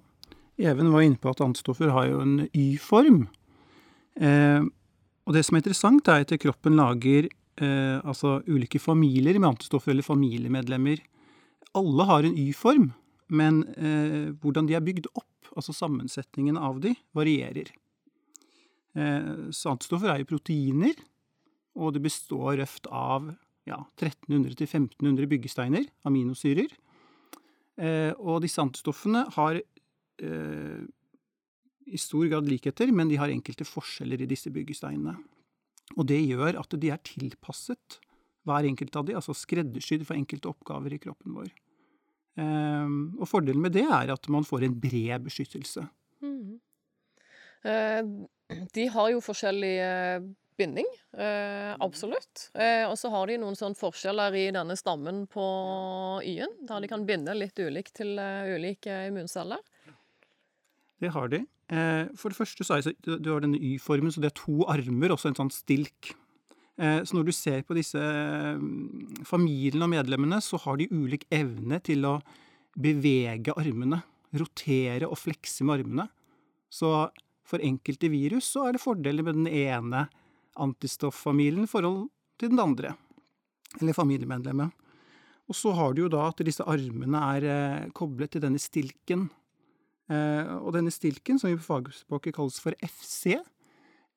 Even 0.61 0.91
var 0.93 1.01
inne 1.01 1.17
på 1.17 1.31
at 1.33 1.41
antistoffer 1.41 1.89
har 1.93 2.07
jo 2.11 2.19
en 2.21 2.35
Y-form. 2.53 3.25
Eh, 4.21 4.61
og 5.23 5.35
det 5.35 5.43
som 5.45 5.55
er 5.55 5.63
interessant, 5.63 6.09
er 6.11 6.25
at 6.25 6.33
kroppen 6.41 6.75
lager 6.79 7.29
eh, 7.29 7.99
altså 8.03 8.41
ulike 8.47 8.81
familier 8.81 9.39
med 9.39 9.53
antistoffer, 9.53 9.93
eller 9.93 10.05
familiemedlemmer. 10.05 11.03
Alle 11.79 12.07
har 12.09 12.27
en 12.27 12.35
Y-form, 12.37 12.91
men 13.33 13.63
eh, 13.77 14.33
hvordan 14.43 14.67
de 14.67 14.75
er 14.77 14.83
bygd 14.83 15.07
opp, 15.13 15.53
altså 15.55 15.75
sammensetningen 15.75 16.59
av 16.59 16.81
de, 16.83 16.93
varierer. 17.15 17.71
Eh, 18.93 19.49
så 19.55 19.73
antistoffer 19.73 20.11
er 20.11 20.21
jo 20.21 20.31
proteiner, 20.35 20.97
og 21.79 21.95
det 21.95 22.03
består 22.03 22.59
røft 22.59 22.89
av 22.91 23.31
ja, 23.69 23.79
1300-1500 23.97 25.29
byggesteiner, 25.31 25.87
aminosyrer. 26.05 26.73
Eh, 27.79 28.11
og 28.19 28.43
disse 28.43 28.61
antistoffene 28.61 29.23
har 29.33 29.57
eh, 29.57 30.83
i 31.85 31.99
stor 31.99 32.25
grad 32.31 32.49
likheter, 32.49 32.91
men 32.95 33.11
de 33.11 33.19
har 33.19 33.31
enkelte 33.33 33.67
forskjeller 33.67 34.23
i 34.23 34.29
disse 34.29 34.51
byggesteinene. 34.53 35.17
Og 35.97 36.07
det 36.09 36.21
gjør 36.23 36.57
at 36.61 36.75
de 36.79 36.91
er 36.93 37.01
tilpasset 37.05 37.99
hver 38.47 38.67
enkelt 38.67 38.95
av 38.99 39.07
de, 39.07 39.15
altså 39.17 39.35
skreddersydd 39.37 40.05
for 40.07 40.17
enkelte 40.17 40.51
oppgaver 40.51 40.95
i 40.95 41.01
kroppen 41.01 41.35
vår. 41.37 41.51
Um, 42.33 43.13
og 43.21 43.27
fordelen 43.29 43.61
med 43.61 43.75
det 43.75 43.85
er 43.85 44.09
at 44.09 44.29
man 44.33 44.45
får 44.47 44.65
en 44.65 44.77
bred 44.81 45.25
beskyttelse. 45.25 45.85
Mm. 46.23 46.55
Uh, 47.63 48.01
de 48.73 48.87
har 48.91 49.11
jo 49.13 49.21
forskjellig 49.23 49.73
uh, 49.79 50.25
binding, 50.59 50.89
uh, 51.17 51.73
absolutt. 51.81 52.49
og 52.53 52.95
så 52.99 53.09
har 53.09 53.29
de 53.29 53.39
noen 53.41 53.57
sånne 53.57 53.77
forskjeller 53.77 54.35
i 54.37 54.43
denne 54.53 54.75
stammen 54.77 55.23
på 55.31 55.45
Y-en, 56.25 56.53
der 56.69 56.83
de 56.83 56.89
kan 56.91 57.05
binde 57.07 57.33
litt 57.37 57.57
ulikt 57.57 57.95
til 58.01 58.19
ulike 58.19 58.99
immunceller. 59.09 59.61
Det 61.01 61.09
har 61.15 61.31
de. 61.33 61.41
Eh, 61.71 62.09
for 62.19 62.33
det 62.33 62.39
første 62.39 62.65
så 62.67 62.77
er 62.77 62.89
det, 62.89 63.19
du 63.23 63.31
har 63.31 63.43
denne 63.43 63.59
Y-formen, 63.61 64.11
så 64.11 64.23
det 64.23 64.31
er 64.31 64.39
to 64.41 64.63
armer, 64.71 65.13
også 65.15 65.31
en 65.31 65.39
sånn 65.39 65.53
stilk. 65.53 66.13
Eh, 66.81 67.01
så 67.05 67.15
når 67.15 67.27
du 67.29 67.33
ser 67.35 67.61
på 67.67 67.77
disse 67.77 67.99
mm, 67.99 69.23
familiene 69.27 69.85
og 69.85 69.93
medlemmene, 69.93 70.41
så 70.43 70.59
har 70.65 70.79
de 70.79 70.89
ulik 70.91 71.27
evne 71.33 71.79
til 71.85 72.07
å 72.09 72.17
bevege 72.73 73.55
armene. 73.59 74.01
Rotere 74.33 75.07
og 75.09 75.19
flekse 75.21 75.65
med 75.65 75.81
armene. 75.81 76.07
Så 76.73 76.89
for 77.45 77.61
enkelte 77.61 78.09
virus 78.09 78.47
så 78.55 78.67
er 78.67 78.75
det 78.75 78.81
fordeler 78.81 79.25
med 79.25 79.37
den 79.37 79.49
ene 79.51 80.07
antistofffamilien 80.57 81.67
i 81.67 81.69
forhold 81.69 82.07
til 82.41 82.53
den 82.53 82.61
andre. 82.63 82.95
Eller 83.79 83.95
familiemedlemmet. 83.97 84.73
Og 85.49 85.57
så 85.57 85.73
har 85.75 85.93
du 85.93 86.05
jo 86.05 86.11
da 86.11 86.27
at 86.29 86.41
disse 86.45 86.65
armene 86.65 87.19
er 87.35 87.45
eh, 87.45 87.87
koblet 87.95 88.33
til 88.33 88.43
denne 88.45 88.61
stilken 88.61 89.27
og 90.11 90.73
denne 90.75 90.91
stilken, 90.91 91.39
som 91.39 91.51
i 91.51 91.59
fagspråket 91.59 92.35
kalles 92.35 92.59
for 92.59 92.75
FC, 92.83 93.37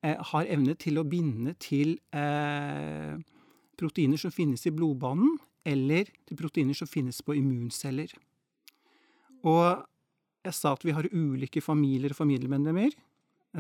eh, 0.02 0.16
har 0.32 0.50
evne 0.50 0.74
til 0.74 0.98
å 0.98 1.06
binde 1.06 1.54
til 1.62 1.98
eh, 2.12 3.14
proteiner 3.78 4.18
som 4.18 4.34
finnes 4.34 4.66
i 4.66 4.74
blodbanen, 4.74 5.38
eller 5.66 6.10
til 6.26 6.38
proteiner 6.38 6.74
som 6.78 6.90
finnes 6.90 7.22
på 7.22 7.36
immunceller. 7.38 8.12
Og 9.46 9.84
jeg 10.46 10.54
sa 10.54 10.74
at 10.74 10.84
vi 10.86 10.94
har 10.94 11.08
ulike 11.10 11.62
familier 11.62 12.14
og 12.14 12.20
familiemedlemmer 12.20 12.94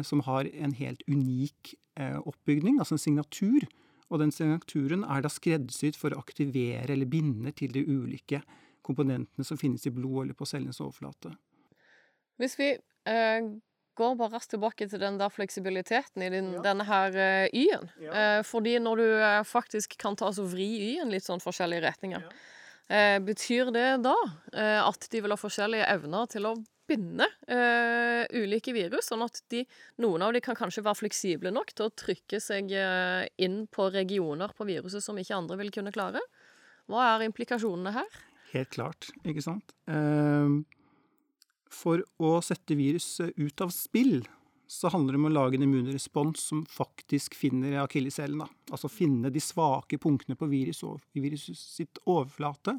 som 0.06 0.20
har 0.26 0.46
en 0.46 0.74
helt 0.76 1.02
unik 1.08 1.72
oppbygning, 1.98 2.78
altså 2.78 2.94
en 2.94 3.02
signatur. 3.02 3.66
Og 4.06 4.20
den 4.22 4.30
signaturen 4.30 5.02
er 5.02 5.24
da 5.24 5.30
skreddersydd 5.32 5.98
for 5.98 6.14
å 6.14 6.20
aktivere 6.22 6.92
eller 6.92 7.10
binde 7.10 7.50
til 7.58 7.72
de 7.74 7.82
ulike 7.82 8.42
komponentene 8.86 9.46
som 9.46 9.58
finnes 9.58 9.86
i 9.88 9.94
blod 9.94 10.24
eller 10.24 10.38
på 10.38 10.46
cellenes 10.46 10.78
overflate. 10.82 11.32
Hvis 12.40 12.58
vi 12.60 12.72
eh, 12.76 13.48
går 13.96 14.16
bare 14.20 14.36
raskt 14.36 14.52
tilbake 14.54 14.88
til 14.90 15.00
den 15.00 15.16
der 15.20 15.32
fleksibiliteten 15.32 16.24
i 16.26 16.30
din, 16.32 16.52
ja. 16.58 16.64
denne 16.68 16.86
her 16.88 17.16
eh, 17.16 17.48
Y-en. 17.56 17.88
Ja. 18.02 18.12
Eh, 18.12 18.42
fordi 18.46 18.76
når 18.82 19.02
du 19.02 19.06
eh, 19.14 19.40
faktisk 19.48 19.96
kan 20.00 20.18
ta 20.18 20.28
og 20.32 20.52
vri 20.52 20.68
Y-en 20.92 21.12
litt 21.12 21.26
sånn 21.26 21.42
forskjellige 21.44 21.86
retninger, 21.88 22.28
ja. 22.28 22.38
Eh, 22.86 23.16
betyr 23.18 23.72
det 23.74 23.88
da 24.04 24.14
eh, 24.54 24.78
at 24.78 25.08
de 25.10 25.18
vil 25.18 25.32
ha 25.34 25.36
forskjellige 25.40 25.88
evner 25.90 26.28
til 26.30 26.44
å 26.46 26.52
binde 26.86 27.26
ulike 28.30 28.70
virus, 28.70 29.08
sånn 29.10 29.24
at 29.24 29.40
de, 29.50 29.64
noen 29.98 30.22
av 30.22 30.30
dem 30.36 30.44
kan 30.44 30.54
kanskje 30.54 30.84
være 30.86 31.00
fleksible 31.00 31.50
nok 31.50 31.72
til 31.74 31.88
å 31.88 31.94
trykke 31.98 32.38
seg 32.38 32.70
inn 33.42 33.56
på 33.74 33.88
regioner 33.90 34.54
på 34.54 34.68
viruset 34.68 35.02
som 35.02 35.18
ikke 35.18 35.34
andre 35.34 35.58
vil 35.58 35.72
kunne 35.74 35.90
klare? 35.90 36.22
Hva 36.86 37.08
er 37.16 37.26
implikasjonene 37.26 37.90
her? 37.96 38.20
Helt 38.52 38.70
klart, 38.76 39.10
ikke 39.26 39.42
sant. 39.42 39.74
Uh, 39.90 40.62
for 41.76 42.02
å 42.22 42.38
sette 42.44 42.76
viruset 42.78 43.36
ut 43.36 43.62
av 43.64 43.72
spill, 43.74 44.22
så 44.66 44.90
handler 44.90 45.14
det 45.14 45.20
om 45.20 45.28
å 45.28 45.34
lage 45.34 45.58
en 45.58 45.66
immunrespons 45.66 46.42
som 46.48 46.64
faktisk 46.70 47.36
finner 47.38 47.78
akilleshælen. 47.84 48.42
Altså 48.72 48.90
finne 48.90 49.30
de 49.30 49.42
svake 49.42 49.98
punktene 50.02 50.38
på 50.38 50.48
virus, 50.50 50.82
viruset 51.14 51.58
sitt 51.58 52.00
overflate. 52.02 52.74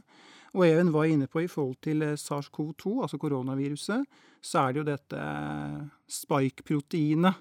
Og 0.58 0.66
Even 0.68 0.92
var 0.92 1.08
inne 1.08 1.30
på 1.32 1.46
i 1.46 1.52
forhold 1.52 1.78
til 1.86 2.04
eh, 2.04 2.18
SARS-CoV-2, 2.20 2.98
altså 3.06 3.20
koronaviruset, 3.22 4.04
så 4.42 4.64
er 4.64 4.74
det 4.74 4.82
jo 4.82 4.88
dette 4.88 5.22
eh, 5.22 5.86
spike-proteinet 6.12 7.40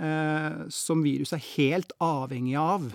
eh, 0.00 0.60
som 0.72 1.02
viruset 1.04 1.38
er 1.38 1.48
helt 1.56 1.92
avhengig 2.02 2.56
av 2.60 2.88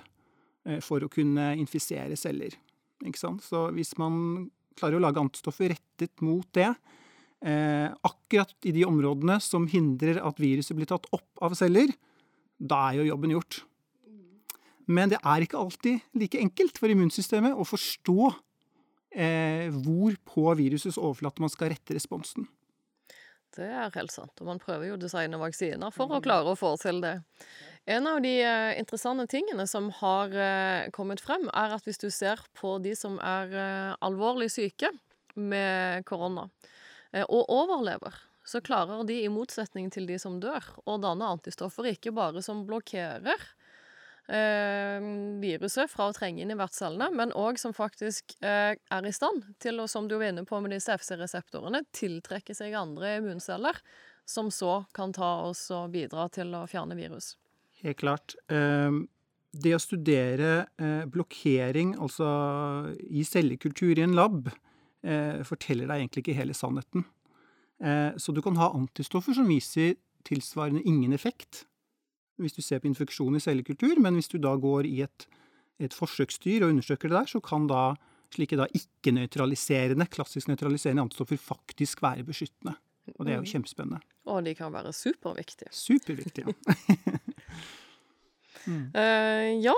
eh, 0.65 0.81
for 0.83 1.05
å 1.05 1.11
kunne 1.13 1.53
infisere 1.57 2.17
celler. 2.19 2.57
Ikke 3.05 3.21
sant? 3.21 3.45
Så 3.45 3.67
hvis 3.75 3.95
man 4.01 4.49
klarer 4.77 4.99
å 4.99 5.03
lage 5.05 5.21
antistoffer 5.21 5.73
rettet 5.73 6.21
mot 6.25 6.47
det, 6.57 6.71
eh, 7.45 7.87
akkurat 8.07 8.53
i 8.67 8.73
de 8.75 8.85
områdene 8.87 9.39
som 9.43 9.67
hindrer 9.69 10.21
at 10.23 10.41
viruset 10.41 10.77
blir 10.77 10.89
tatt 10.89 11.07
opp 11.15 11.43
av 11.43 11.55
celler, 11.57 11.91
da 12.57 12.87
er 12.89 13.01
jo 13.01 13.09
jobben 13.11 13.35
gjort. 13.35 13.61
Men 14.87 15.11
det 15.11 15.19
er 15.19 15.43
ikke 15.43 15.59
alltid 15.59 16.03
like 16.15 16.39
enkelt 16.39 16.79
for 16.79 16.91
immunsystemet 16.91 17.57
å 17.59 17.65
forstå 17.67 18.19
eh, 19.11 19.67
hvor 19.83 20.15
på 20.27 20.45
virusets 20.59 20.99
overflate 20.99 21.43
man 21.43 21.51
skal 21.51 21.73
rette 21.73 21.97
responsen. 21.97 22.47
Det 23.57 23.65
er 23.65 23.93
helt 23.95 24.13
sant. 24.13 24.33
Og 24.41 24.47
man 24.49 24.61
prøver 24.61 24.89
jo 24.89 24.97
å 24.97 25.01
designe 25.01 25.39
vaksiner 25.41 25.93
for 25.93 26.13
å 26.13 26.21
klare 26.23 26.53
å 26.53 26.59
få 26.59 26.75
til 26.81 27.01
det. 27.03 27.17
En 27.89 28.07
av 28.09 28.19
de 28.23 28.33
eh, 28.43 28.77
interessante 28.79 29.27
tingene 29.31 29.63
som 29.69 29.89
har 30.01 30.33
eh, 30.35 30.89
kommet 30.95 31.23
frem, 31.23 31.47
er 31.55 31.75
at 31.77 31.87
hvis 31.87 32.01
du 32.01 32.09
ser 32.13 32.41
på 32.59 32.75
de 32.83 32.93
som 32.99 33.15
er 33.23 33.53
eh, 33.55 33.93
alvorlig 34.03 34.49
syke 34.53 34.91
med 35.39 36.03
korona, 36.09 36.47
og 37.27 37.47
overlever, 37.53 38.15
så 38.47 38.61
klarer 38.63 39.03
de, 39.07 39.21
i 39.23 39.31
motsetning 39.31 39.89
til 39.91 40.07
de 40.07 40.17
som 40.19 40.39
dør, 40.43 40.63
å 40.87 40.97
danne 41.03 41.27
antistoffer 41.35 41.89
ikke 41.91 42.13
bare 42.15 42.43
som 42.43 42.65
blokkerer 42.67 43.41
eh, 44.31 45.07
viruset 45.43 45.91
fra 45.91 46.07
å 46.07 46.15
trenge 46.15 46.43
inn 46.43 46.53
i 46.53 46.59
vertscellene, 46.59 47.09
men 47.15 47.35
òg 47.35 47.59
som 47.59 47.75
faktisk 47.75 48.37
eh, 48.39 48.75
er 48.75 49.07
i 49.07 49.15
stand 49.15 49.43
til 49.63 49.81
å, 49.83 49.87
som 49.91 50.07
du 50.07 50.17
var 50.17 50.31
inne 50.31 50.45
på 50.47 50.61
med 50.63 50.75
disse 50.75 50.95
FC-reseptorene, 50.95 51.83
tiltrekke 51.95 52.55
seg 52.55 52.77
andre 52.79 53.17
immunceller, 53.21 53.79
som 54.27 54.51
så 54.51 54.81
kan 54.95 55.15
ta 55.15 55.37
oss 55.47 55.67
og 55.75 55.91
bidra 55.95 56.27
til 56.31 56.55
å 56.55 56.65
fjerne 56.67 56.97
virus. 56.99 57.35
Helt 57.83 58.03
klart. 58.03 58.39
Um 58.51 59.07
Det 59.57 59.71
å 59.73 59.79
studere 59.79 60.67
eh, 60.77 61.05
blokkering, 61.09 61.95
altså 61.97 62.27
i 63.09 63.23
cellekultur 63.25 63.97
i 63.97 64.03
en 64.03 64.13
lab, 64.13 64.49
eh, 64.51 64.57
forteller 65.47 65.87
deg 65.87 66.01
egentlig 66.01 66.23
ikke 66.25 66.37
hele 66.37 66.53
sannheten. 66.57 67.05
Eh, 67.79 68.15
Så 68.17 68.33
du 68.33 68.41
kan 68.41 68.55
ha 68.57 68.71
antistoffer 68.73 69.33
som 69.37 69.47
viser 69.47 69.95
tilsvarende 70.25 70.81
ingen 70.83 71.13
effekt 71.13 71.65
hvis 72.37 72.53
du 72.53 72.61
ser 72.61 72.79
på 72.79 72.85
infeksjon 72.89 73.35
i 73.35 73.39
cellekultur, 73.41 73.97
men 73.99 74.13
hvis 74.13 74.27
du 74.29 74.37
da 74.37 74.51
går 74.55 74.85
i 74.85 75.01
et, 75.01 75.25
et 75.81 75.93
forsøksdyr 75.93 76.61
og 76.63 76.69
undersøker 76.69 77.09
det 77.09 77.17
der, 77.17 77.25
så 77.25 77.41
kan 77.41 77.65
da 77.65 77.95
slike 78.29 78.59
da 78.59 78.67
ikke-nøytraliserende, 78.77 80.05
klassisk 80.13 80.47
nøytraliserende 80.51 81.01
antistoffer 81.01 81.39
faktisk 81.41 82.03
være 82.05 82.23
beskyttende. 82.27 82.75
Og 83.17 83.25
det 83.25 83.33
er 83.33 83.39
jo 83.39 83.49
kjempespennende. 83.49 84.01
Og 84.27 84.43
de 84.45 84.53
kan 84.53 84.69
være 84.73 84.93
superviktige. 84.93 85.71
Superviktige. 85.71 86.53
Ja. 86.53 87.17
Eh, 88.67 89.53
ja. 89.63 89.75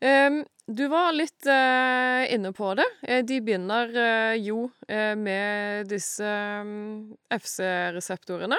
Um, 0.00 0.44
du 0.68 0.84
var 0.92 1.14
litt 1.16 1.46
uh, 1.48 2.22
inne 2.28 2.52
på 2.52 2.74
det. 2.76 2.84
Eh, 3.02 3.22
de 3.24 3.40
begynner 3.40 3.88
uh, 3.96 4.34
jo 4.36 4.68
med 5.16 5.88
disse 5.88 6.28
um, 6.60 7.16
FC-reseptorene. 7.32 8.58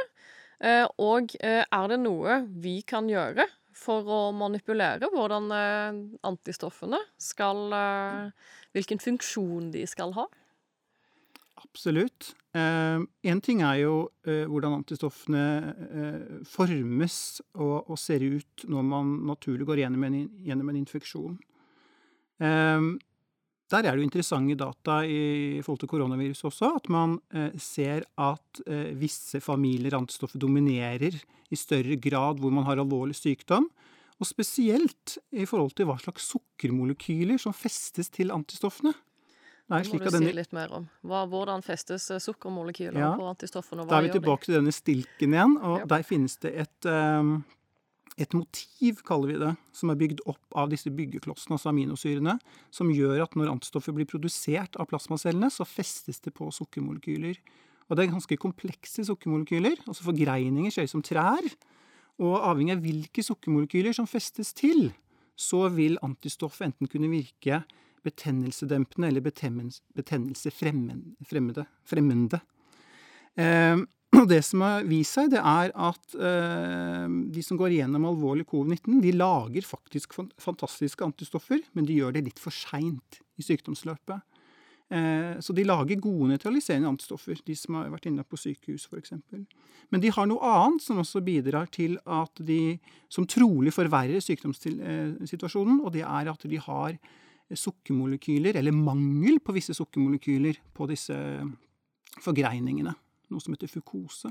Eh, 0.60 0.84
og 1.00 1.32
er 1.40 1.86
det 1.88 1.98
noe 2.02 2.42
vi 2.60 2.82
kan 2.84 3.08
gjøre 3.08 3.46
for 3.80 4.10
å 4.12 4.18
manipulere 4.36 5.08
hvordan 5.08 5.46
antistoffene 6.28 7.00
skal 7.16 7.72
Hvilken 8.76 9.00
funksjon 9.00 9.70
de 9.72 9.86
skal 9.88 10.12
ha? 10.18 10.26
Absolutt. 11.64 12.34
Én 12.50 13.42
ting 13.46 13.60
er 13.62 13.76
jo 13.84 14.10
eh, 14.26 14.48
hvordan 14.50 14.80
antistoffene 14.80 15.44
eh, 15.86 16.40
formes 16.50 17.18
og, 17.54 17.92
og 17.92 18.00
ser 18.02 18.26
ut 18.26 18.64
når 18.66 18.88
man 18.90 19.12
naturlig 19.30 19.68
går 19.70 19.84
gjennom 19.84 20.08
en, 20.08 20.16
gjennom 20.48 20.72
en 20.72 20.80
infeksjon. 20.80 21.36
Eh, 22.42 22.88
der 23.70 23.86
er 23.86 23.94
det 23.94 24.02
jo 24.02 24.08
interessante 24.08 24.58
data 24.58 25.04
i 25.06 25.60
forhold 25.62 25.84
til 25.84 25.92
koronavirus 25.92 26.42
også, 26.50 26.72
at 26.80 26.90
man 26.90 27.20
eh, 27.30 27.54
ser 27.62 28.08
at 28.18 28.62
eh, 28.66 28.96
visse 28.98 29.42
familier 29.46 29.94
antistoffer 30.00 30.42
dominerer 30.42 31.14
i 31.14 31.58
større 31.58 32.00
grad 32.02 32.42
hvor 32.42 32.54
man 32.54 32.66
har 32.66 32.82
alvorlig 32.82 33.18
sykdom. 33.20 33.70
Og 34.20 34.28
spesielt 34.28 35.20
i 35.32 35.46
forhold 35.48 35.78
til 35.78 35.88
hva 35.88 36.00
slags 36.02 36.26
sukkermolekyler 36.34 37.38
som 37.40 37.54
festes 37.56 38.10
til 38.12 38.34
antistoffene. 38.36 38.92
Er 39.70 39.84
Det 39.84 39.92
må 39.94 40.00
du 40.00 40.10
denne 40.10 40.32
si 40.32 40.34
litt 40.34 40.54
mer 40.56 40.72
om. 40.74 40.88
Hva, 41.06 41.28
hvordan 41.30 41.62
festes 41.62 42.10
eh, 42.10 42.18
sukkermolekyler 42.24 42.98
Ja. 42.98 43.12
på 43.16 43.28
antistoffene? 43.30 43.86
Da 43.88 44.00
er 44.00 44.08
vi 44.08 44.10
de? 44.10 44.20
tilbake 44.20 44.46
til 44.46 44.56
denne 44.58 44.74
stilken 44.74 45.30
igjen, 45.36 45.58
og 45.62 45.80
Ja. 45.80 45.86
der 45.86 46.02
finnes 46.04 46.38
det 46.40 46.56
et, 46.56 46.82
ehm, 46.86 47.44
et 48.18 48.34
motiv, 48.34 49.04
kaller 49.04 49.28
vi 49.28 49.38
det, 49.46 49.58
som 49.72 49.90
er 49.92 49.96
bygd 49.96 50.22
opp 50.26 50.42
av 50.56 50.70
disse 50.70 50.90
byggeklossene, 50.90 51.54
altså 51.54 51.70
aminosyrene, 51.70 52.40
som 52.72 52.90
gjør 52.90 53.22
at 53.22 53.32
når 53.36 53.52
antistoffer 53.60 53.94
blir 53.94 54.06
produsert 54.10 54.76
av 54.80 54.88
plasmacellene, 54.88 55.52
så 55.52 55.66
festes 55.66 56.20
det 56.20 56.34
på 56.34 56.50
sukkermolekyler. 56.52 57.38
Og 57.90 57.96
det 57.96 58.08
er 58.08 58.12
ganske 58.12 58.38
komplekse 58.38 59.06
sukkermolekyler, 59.06 59.78
altså 59.88 60.04
forgreininger 60.04 60.84
ut 60.84 60.90
som 60.90 61.02
trær, 61.02 61.46
og 62.20 62.42
avhengig 62.42 62.72
av 62.76 62.82
hvilke 62.84 63.24
sukkermolekyler 63.24 63.94
som 63.96 64.06
festes 64.08 64.52
til, 64.54 64.92
så 65.38 65.70
vil 65.74 65.98
antistoffet 66.04 66.66
enten 66.74 66.88
kunne 66.90 67.08
virke 67.10 67.64
betennelsedempende 68.06 69.08
eller 69.10 69.22
betennelsefremmende. 69.22 71.66
fremmende. 71.86 72.40
Eh, 73.36 73.78
og 74.20 74.28
det 74.30 74.44
som 74.46 74.62
har 74.66 74.84
vist 74.90 75.14
seg, 75.16 75.30
det 75.36 75.42
er 75.42 75.72
at 75.78 76.16
eh, 76.18 77.08
de 77.30 77.42
som 77.46 77.58
går 77.60 77.70
igjennom 77.76 78.08
alvorlig 78.10 78.46
covid-19, 78.50 79.02
de 79.04 79.12
lager 79.14 79.68
faktisk 79.68 80.18
fantastiske 80.42 81.06
antistoffer, 81.06 81.60
men 81.78 81.86
de 81.86 82.00
gjør 82.00 82.18
det 82.18 82.26
litt 82.26 82.42
for 82.42 82.56
seint 82.56 83.20
i 83.38 83.46
sykdomsløpet. 83.46 84.26
Eh, 84.90 85.38
så 85.46 85.54
de 85.54 85.68
lager 85.68 86.02
gode 86.02 86.32
nøytraliserende 86.32 86.90
antistoffer, 86.90 87.38
de 87.46 87.56
som 87.58 87.78
har 87.78 87.92
vært 87.94 88.08
inne 88.10 88.26
på 88.26 88.40
sykehus 88.42 88.88
f.eks. 88.90 89.14
Men 89.94 90.02
de 90.02 90.10
har 90.16 90.30
noe 90.30 90.54
annet 90.58 90.82
som 90.82 91.02
også 91.04 91.22
bidrar 91.26 91.70
til 91.74 92.00
at 92.10 92.42
de, 92.42 92.80
som 93.14 93.28
trolig 93.30 93.74
forverrer 93.76 94.24
sykdomssituasjonen, 94.26 95.84
og 95.84 95.94
det 95.94 96.06
er 96.08 96.34
at 96.34 96.50
de 96.50 96.62
har 96.66 96.98
sukkermolekyler, 97.58 98.58
eller 98.60 98.76
mangel 98.76 99.40
på 99.42 99.56
visse 99.56 99.74
sukkermolekyler 99.78 100.60
på 100.76 100.88
disse 100.90 101.16
forgreiningene, 102.20 102.94
noe 103.30 103.44
som 103.44 103.54
heter 103.56 103.72
fukose. 103.72 104.30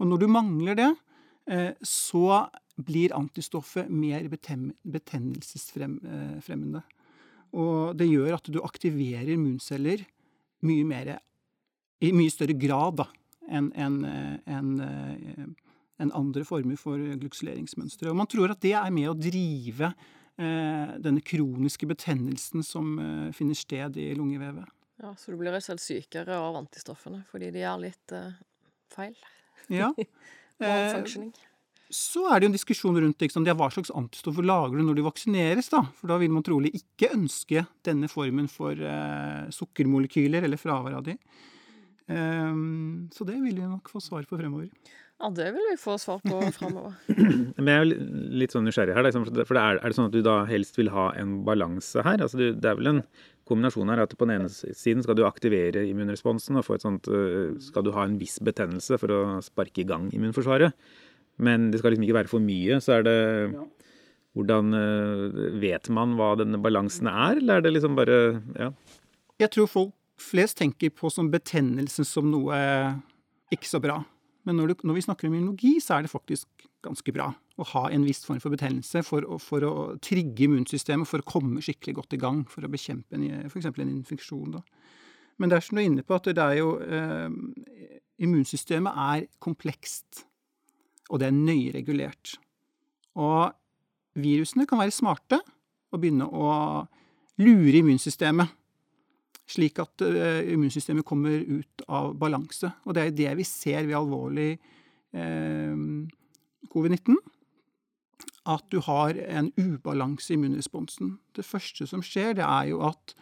Og 0.00 0.08
når 0.08 0.18
du 0.22 0.26
mangler 0.32 0.74
det, 0.78 0.90
eh, 1.46 1.72
så 1.82 2.48
blir 2.80 3.16
antistoffet 3.16 3.90
mer 3.92 4.28
betennelsesfremmende. 4.28 6.82
Og 7.52 7.96
det 7.98 8.08
gjør 8.08 8.34
at 8.38 8.46
du 8.48 8.62
aktiverer 8.62 9.28
immunceller 9.34 10.06
mye 10.64 10.84
mer, 10.84 11.20
i 12.00 12.12
mye 12.16 12.30
større 12.32 12.54
grad 12.56 13.00
enn 13.50 13.72
en, 13.74 14.04
en, 14.46 14.80
eh, 14.80 15.46
andre 16.14 16.44
former 16.48 16.76
for 16.80 16.96
glukseleringsmønstre. 16.96 18.10
Og 18.10 18.16
man 18.16 18.26
tror 18.30 18.50
at 18.54 18.62
det 18.62 18.74
er 18.78 18.90
med 18.94 19.08
å 19.10 19.18
drive 19.18 19.84
eh, 19.90 19.94
denne 20.40 21.20
kroniske 21.20 21.88
betennelsen 21.90 22.64
som 22.66 22.94
eh, 22.98 23.32
finner 23.36 23.58
sted 23.58 23.98
i 24.00 24.10
lungevevet. 24.16 24.68
Ja, 25.02 25.14
Så 25.16 25.32
du 25.32 25.38
blir 25.40 25.54
jo 25.54 25.60
selv 25.64 25.80
sykere 25.80 26.36
av 26.36 26.58
antistoffene 26.60 27.22
fordi 27.30 27.50
de 27.54 27.64
er 27.64 27.80
litt 27.80 28.16
eh, 28.16 28.40
feil? 28.94 29.16
Ja. 29.72 29.92
Eh. 30.60 30.92
Så 31.88 32.26
er 32.28 32.36
det 32.36 32.44
jo 32.44 32.48
en 32.50 32.52
diskusjon 32.52 32.98
rundt 33.00 33.22
liksom, 33.24 33.46
det, 33.46 33.54
hva 33.56 33.70
slags 33.72 33.88
antistoffer 33.96 34.44
lager 34.44 34.76
du 34.76 34.82
når 34.84 34.98
de 34.98 35.04
vaksineres. 35.06 35.70
da? 35.72 35.80
For 35.96 36.12
da 36.12 36.18
vil 36.20 36.34
man 36.34 36.44
trolig 36.44 36.74
ikke 36.76 37.08
ønske 37.16 37.62
denne 37.88 38.10
formen 38.12 38.44
for 38.52 38.76
eh, 38.76 39.46
sukkermolekyler, 39.56 40.44
eller 40.44 40.60
fravær 40.60 40.98
av 40.98 41.06
de. 41.06 41.14
Um, 42.12 43.08
så 43.16 43.24
det 43.24 43.38
vil 43.40 43.56
vi 43.56 43.70
nok 43.70 43.88
få 43.88 44.04
svar 44.04 44.28
på 44.28 44.36
fremover. 44.36 44.68
Ja, 45.20 45.28
det 45.36 45.50
vil 45.52 45.66
vi 45.68 45.76
få 45.76 45.98
svar 46.00 46.22
på 46.24 46.38
framover. 46.56 46.94
Men 47.10 47.68
jeg 47.68 47.74
er 47.74 47.82
jo 47.84 48.06
litt 48.40 48.54
sånn 48.54 48.64
nysgjerrig 48.64 48.94
her. 48.96 49.04
liksom, 49.04 49.26
For 49.28 49.56
det 49.58 49.62
er, 49.62 49.80
er 49.82 49.92
det 49.92 49.96
sånn 49.98 50.08
at 50.08 50.14
du 50.16 50.22
da 50.24 50.38
helst 50.48 50.78
vil 50.80 50.88
ha 50.94 51.10
en 51.20 51.42
balanse 51.44 52.00
her? 52.06 52.22
Altså 52.24 52.40
det 52.40 52.64
er 52.70 52.78
vel 52.78 52.88
en 52.94 53.02
kombinasjon 53.50 53.90
her 53.92 54.00
at 54.04 54.14
på 54.16 54.24
den 54.28 54.38
ene 54.38 54.48
siden 54.48 55.02
skal 55.04 55.18
du 55.18 55.24
aktivere 55.26 55.82
immunresponsen 55.90 56.56
og 56.56 56.64
få 56.64 56.76
et 56.78 56.84
sånt 56.86 57.08
øh, 57.10 57.56
Skal 57.60 57.84
du 57.84 57.90
ha 57.96 58.04
en 58.06 58.16
viss 58.20 58.38
betennelse 58.46 58.96
for 59.02 59.12
å 59.12 59.20
sparke 59.44 59.82
i 59.82 59.88
gang 59.88 60.08
immunforsvaret. 60.14 60.72
Men 61.42 61.68
det 61.72 61.80
skal 61.82 61.92
liksom 61.92 62.06
ikke 62.08 62.16
være 62.20 62.32
for 62.32 62.44
mye. 62.44 62.80
Så 62.80 62.98
er 63.00 63.06
det 63.08 63.18
Hvordan 64.38 64.72
øh, 64.78 65.38
vet 65.60 65.88
man 65.90 66.12
hva 66.14 66.36
denne 66.38 66.60
balansen 66.62 67.08
er, 67.10 67.40
eller 67.40 67.58
er 67.58 67.64
det 67.66 67.72
liksom 67.74 67.96
bare 67.98 68.18
Ja. 68.56 68.70
Jeg 69.40 69.50
tror 69.56 69.68
folk 69.72 69.94
flest 70.20 70.58
tenker 70.60 70.92
på 70.92 71.08
som 71.10 71.30
betennelsen 71.32 72.04
som 72.04 72.28
noe 72.30 72.56
ikke 73.50 73.66
så 73.66 73.80
bra. 73.82 73.98
Men 74.48 74.56
når, 74.56 74.72
du, 74.72 74.86
når 74.88 74.96
vi 74.96 75.02
snakker 75.04 75.28
om 75.28 75.34
immunologi, 75.36 75.74
så 75.84 75.98
er 75.98 76.06
det 76.06 76.10
faktisk 76.12 76.66
ganske 76.84 77.12
bra 77.12 77.26
å 77.60 77.66
ha 77.74 77.82
en 77.92 78.06
viss 78.08 78.22
form 78.24 78.38
for 78.40 78.54
betennelse 78.54 79.02
for, 79.04 79.26
å- 79.28 79.36
for 79.42 79.60
å 79.68 79.72
trigge 80.00 80.46
immunsystemet, 80.46 81.06
for 81.06 81.20
å 81.20 81.28
komme 81.28 81.60
skikkelig 81.60 81.94
godt 81.98 82.16
i 82.16 82.20
gang, 82.22 82.44
for 82.48 82.64
å 82.64 82.70
bekjempe 82.72 83.18
f.eks. 83.52 83.68
en 83.68 83.90
infeksjon. 83.98 84.54
Da. 84.56 84.62
Men 85.38 85.50
det 85.52 85.58
er 85.58 85.66
som 85.66 85.76
du 85.76 85.82
er 85.82 85.90
inne 85.90 86.04
på, 86.06 86.16
at 86.16 86.30
det 86.32 86.38
er 86.44 86.56
jo 86.60 86.70
eh, 86.80 87.28
Immunsystemet 88.20 88.92
er 89.00 89.26
komplekst, 89.40 90.24
og 91.10 91.20
det 91.22 91.28
er 91.30 91.36
nøye 91.36 91.72
regulert. 91.72 92.34
Og 93.16 93.52
virusene 94.20 94.66
kan 94.68 94.80
være 94.82 94.92
smarte 94.92 95.38
og 95.90 96.00
begynne 96.02 96.26
å 96.28 96.50
lure 97.40 97.80
immunsystemet 97.80 98.52
slik 99.50 99.80
at 99.82 100.04
uh, 100.04 100.40
immunsystemet 100.52 101.06
kommer 101.06 101.42
ut 101.42 101.84
av 101.88 102.14
balanse. 102.20 102.70
Og 102.86 102.96
det 102.96 103.04
er 103.04 103.16
det 103.16 103.34
vi 103.40 103.46
ser 103.48 103.86
ved 103.88 103.98
alvorlig 103.98 104.54
uh, 105.16 105.76
covid-19. 106.72 107.18
At 108.50 108.66
du 108.72 108.80
har 108.84 109.18
en 109.28 109.50
ubalanse 109.58 110.32
i 110.32 110.38
immunresponsen. 110.38 111.16
Det 111.36 111.46
første 111.46 111.86
som 111.88 112.04
skjer, 112.04 112.36
det 112.38 112.46
er 112.46 112.70
jo 112.72 112.82
at, 112.88 113.14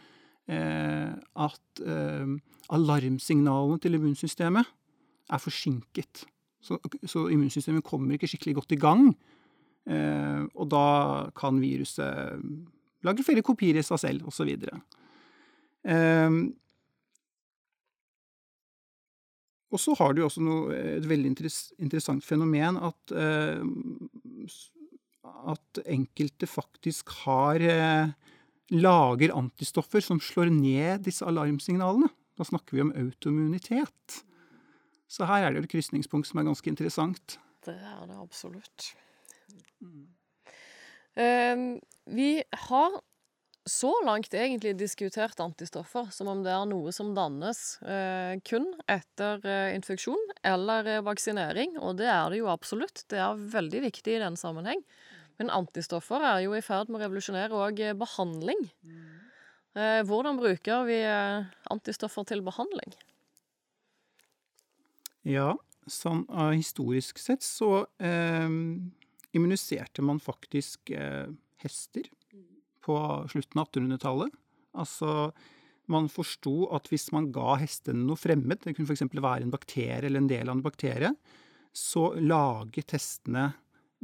uh, 0.52 1.14
at 1.48 1.84
alarmsignalene 2.74 3.80
til 3.82 3.96
immunsystemet 3.98 4.74
er 5.28 5.40
forsinket. 5.42 6.24
Så, 6.60 6.78
så, 7.06 7.28
immunsystemet 7.30 7.86
kommer 7.86 8.16
ikke 8.16 8.28
skikkelig 8.30 8.58
godt 8.58 8.72
i 8.74 8.80
gang. 8.82 9.12
og 10.54 10.66
da 10.68 11.30
kan 11.36 11.60
viruset 11.62 12.42
lage 13.06 13.24
flere 13.24 13.44
kopier 13.46 13.78
i 13.78 13.84
seg 13.86 14.00
selv, 14.02 14.26
osv. 14.28 14.50
Um, 14.72 14.82
og 19.68 19.80
så 19.80 19.94
har 19.98 20.14
du 20.14 20.22
også 20.24 20.42
noe, 20.44 20.76
et 20.98 21.06
veldig 21.08 21.30
interessant 21.32 22.24
fenomen 22.24 22.76
at, 22.80 23.12
uh, 23.12 23.62
at 25.52 25.80
enkelte 25.84 26.48
faktisk 26.48 27.12
har 27.24 27.64
uh, 27.64 28.12
lager 28.72 29.34
antistoffer 29.36 30.04
som 30.04 30.20
slår 30.20 30.52
ned 30.52 31.04
disse 31.08 31.24
alarmsignalene. 31.26 32.08
Da 32.38 32.46
snakker 32.46 32.76
vi 32.76 32.84
om 32.84 32.94
autoimmunitet. 32.96 34.22
Så 35.08 35.26
her 35.28 35.46
er 35.46 35.54
det 35.54 35.64
et 35.64 35.72
krysningspunkt 35.72 36.28
som 36.28 36.40
er 36.40 36.48
ganske 36.48 36.70
interessant. 36.70 37.38
Det 37.64 37.74
er 37.74 38.02
det 38.08 38.16
absolutt. 38.20 38.92
Um, 41.18 41.80
vi 42.14 42.38
har 42.68 43.00
så 43.70 43.90
langt 44.06 44.34
egentlig 44.34 44.74
diskutert 44.80 45.40
antistoffer 45.40 46.08
som 46.14 46.30
om 46.32 46.40
det 46.44 46.52
er 46.54 46.64
noe 46.70 46.92
som 46.94 47.14
dannes 47.16 47.60
eh, 47.82 48.40
kun 48.48 48.70
etter 48.90 49.44
eh, 49.46 49.74
infeksjon 49.76 50.34
eller 50.46 50.88
eh, 50.88 51.04
vaksinering, 51.04 51.76
og 51.78 52.00
det 52.00 52.08
er 52.10 52.32
det 52.32 52.42
jo 52.42 52.50
absolutt. 52.52 53.04
Det 53.10 53.20
er 53.22 53.46
veldig 53.54 53.84
viktig 53.88 54.16
i 54.16 54.22
den 54.24 54.38
sammenheng. 54.40 54.82
Men 55.38 55.52
antistoffer 55.54 56.24
er 56.26 56.40
jo 56.42 56.56
i 56.56 56.64
ferd 56.64 56.90
med 56.90 56.98
å 56.98 57.04
revolusjonere 57.04 57.58
òg 57.62 57.82
eh, 57.84 57.96
behandling. 57.98 58.64
Eh, 59.78 60.00
hvordan 60.08 60.40
bruker 60.40 60.82
vi 60.88 60.98
eh, 61.06 61.46
antistoffer 61.70 62.26
til 62.26 62.42
behandling? 62.46 62.96
Ja, 65.28 65.52
sånn 65.86 66.24
historisk 66.56 67.20
sett 67.20 67.44
så 67.44 67.84
immuniserte 69.36 70.04
man 70.04 70.20
faktisk 70.22 70.92
hester 71.60 72.06
på 72.88 72.98
slutten 73.30 73.60
av 73.60 73.68
1800-tallet. 73.68 74.34
Altså, 74.78 75.30
man 75.92 76.08
forsto 76.12 76.68
at 76.76 76.88
hvis 76.92 77.08
man 77.14 77.30
ga 77.34 77.56
hestene 77.62 78.04
noe 78.04 78.18
fremmed, 78.20 78.60
det 78.64 78.74
kunne 78.76 78.88
f.eks. 78.90 79.06
være 79.14 79.44
en 79.46 79.54
bakterie 79.54 80.06
eller 80.08 80.20
en 80.22 80.30
del 80.30 80.48
av 80.48 80.56
en 80.58 80.64
bakterie, 80.64 81.12
så 81.72 82.10
laget 82.20 82.96
hestene 82.96 83.50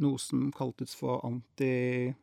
noe 0.03 0.19
som 0.19 0.51
kaltes 0.55 0.95
for 0.99 1.23
antiserum, 1.27 2.15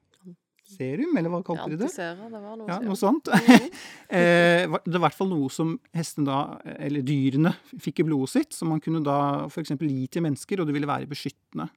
eller 1.18 1.32
hva 1.32 1.42
kalte 1.46 1.70
de 1.72 1.78
det? 1.80 1.88
Antisera, 1.88 2.28
det 2.32 2.42
var 2.44 2.58
noe, 2.60 2.68
ja, 2.70 2.80
noe 2.84 3.00
sånt. 3.00 3.26
Mhm. 3.32 3.70
Eh, 4.12 4.68
det 4.68 4.68
var 4.68 4.98
i 5.00 5.04
hvert 5.06 5.16
fall 5.16 5.30
noe 5.32 5.48
som 5.48 5.70
hestene 5.96 6.28
da, 6.28 6.40
eller 6.84 7.00
dyrene, 7.08 7.54
fikk 7.80 8.02
i 8.04 8.06
blodet 8.10 8.34
sitt, 8.34 8.52
som 8.52 8.68
man 8.74 8.82
kunne 8.84 9.00
da 9.06 9.46
f.eks. 9.46 9.72
gi 9.80 10.08
til 10.12 10.26
mennesker, 10.26 10.60
og 10.60 10.68
det 10.68 10.76
ville 10.76 10.90
være 10.90 11.08
beskyttende. 11.08 11.70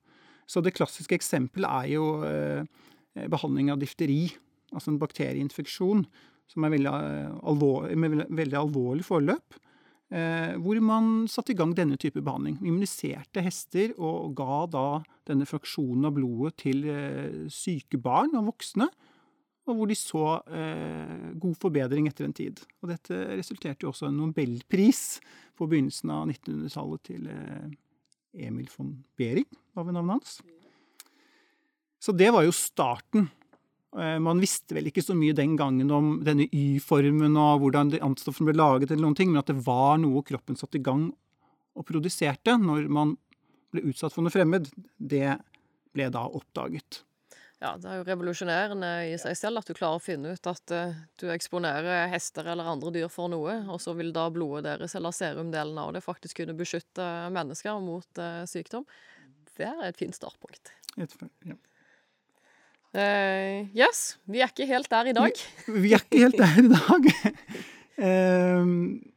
Så 0.50 0.58
det 0.64 0.74
klassiske 0.74 1.14
eksempelet 1.14 1.70
er 1.70 1.92
jo 1.92 2.08
eh, 2.26 2.66
behandling 3.30 3.70
av 3.70 3.78
difteri 3.78 4.24
altså 4.74 4.92
en 4.92 5.00
bakterieinfeksjon 5.00 6.04
som 6.50 6.66
er 6.66 6.74
veldig 6.76 6.90
eh, 6.90 7.37
alvorlig, 7.50 7.98
med 7.98 8.24
veldig 8.28 8.58
alvorlig 8.60 9.06
forløp. 9.06 9.56
Eh, 10.14 10.54
hvor 10.62 10.78
man 10.84 11.24
satte 11.30 11.54
i 11.54 11.58
gang 11.58 11.72
denne 11.76 11.98
type 12.00 12.22
behandling. 12.22 12.60
Immuniserte 12.62 13.42
hester 13.44 13.94
og 13.96 14.34
ga 14.38 14.64
da 14.70 14.87
denne 15.28 15.48
fraksjonen 15.48 16.06
av 16.10 16.14
blodet 16.18 16.58
til 16.66 16.84
eh, 16.90 17.40
syke 17.52 17.98
barn 18.02 18.37
og 18.38 18.52
voksne. 18.52 18.90
Og 19.64 19.78
hvor 19.78 19.88
de 19.88 19.94
så 19.96 20.26
god 21.40 21.54
forbedring 21.56 22.04
etter 22.04 22.26
en 22.26 22.34
tid. 22.37 22.58
Og 22.84 22.90
dette 22.90 23.16
resulterte 23.30 23.87
jo 23.87 23.94
også 23.94 24.04
i 24.04 24.10
en 24.10 24.18
nobelpris 24.20 25.00
på 25.56 25.64
begynnelsen 25.70 26.12
av 26.12 26.26
1900-tallet 26.28 27.04
til 27.08 27.30
Emil 28.37 28.68
von 28.74 28.90
Behring, 29.16 29.48
var 29.72 29.87
vel 29.88 29.96
navnet 29.96 30.18
hans. 30.18 30.37
Så 31.96 32.12
det 32.12 32.28
var 32.37 32.44
jo 32.44 32.52
starten 32.52 33.30
man 33.94 34.40
visste 34.42 34.74
vel 34.74 34.88
ikke 34.90 35.04
så 35.07 35.14
mye 35.14 35.37
den 35.38 35.52
gangen 35.54 35.90
om 35.94 36.09
denne 36.26 36.48
Y-formen 36.50 37.37
og 37.38 37.61
hvordan 37.62 37.92
antistoffene 38.02 38.48
ble 38.48 38.57
laget, 38.59 38.90
eller 38.90 39.04
noen 39.07 39.14
ting, 39.18 39.30
men 39.30 39.38
at 39.38 39.52
det 39.52 39.61
var 39.62 40.00
noe 40.02 40.24
kroppen 40.26 40.59
satte 40.59 40.80
i 40.80 40.83
gang 40.83 41.12
og 41.78 41.87
produserte 41.87 42.57
når 42.59 42.88
man 42.90 43.14
ble 43.74 43.85
utsatt 43.90 44.14
for 44.14 44.26
noe 44.26 44.35
fremmed, 44.35 44.70
det 44.98 45.37
ble 45.94 46.09
da 46.14 46.24
oppdaget. 46.26 47.02
Ja, 47.62 47.76
det 47.80 47.88
er 47.88 48.00
jo 48.00 48.07
revolusjonerende 48.07 48.88
i 49.09 49.14
seg 49.20 49.37
selv 49.38 49.62
at 49.62 49.70
du 49.70 49.76
klarer 49.78 49.96
å 49.96 50.02
finne 50.02 50.35
ut 50.35 50.48
at 50.50 50.72
uh, 50.74 50.96
du 51.20 51.28
eksponerer 51.33 52.11
hester 52.12 52.50
eller 52.50 52.68
andre 52.68 52.92
dyr 52.92 53.09
for 53.12 53.30
noe, 53.33 53.54
og 53.70 53.80
så 53.80 53.94
vil 53.96 54.12
da 54.14 54.26
blodet 54.35 54.66
deres 54.66 54.96
eller 54.98 55.14
serumdelen 55.16 55.78
av 55.80 55.94
det 55.96 56.02
faktisk 56.04 56.42
kunne 56.42 56.57
beskytte 56.59 57.07
mennesker 57.33 57.78
mot 57.80 58.20
uh, 58.20 58.42
sykdom. 58.50 58.85
Det 59.54 59.70
er 59.70 59.87
et 59.87 60.00
fint 60.00 60.16
startpunkt. 60.16 60.74
Et, 61.00 61.16
ja. 61.48 61.57
Uh, 62.94 63.66
yes. 63.74 64.18
Vi 64.30 64.42
er 64.44 64.52
ikke 64.52 64.68
helt 64.70 64.90
der 64.90 65.11
i 65.11 65.16
dag. 65.16 65.40
Vi, 65.66 65.80
vi 65.87 65.96
er 65.96 66.04
ikke 66.04 66.22
helt 66.26 66.38
der 66.38 66.61
i 66.62 66.68
dag. 66.70 67.11
uh, 67.98 68.70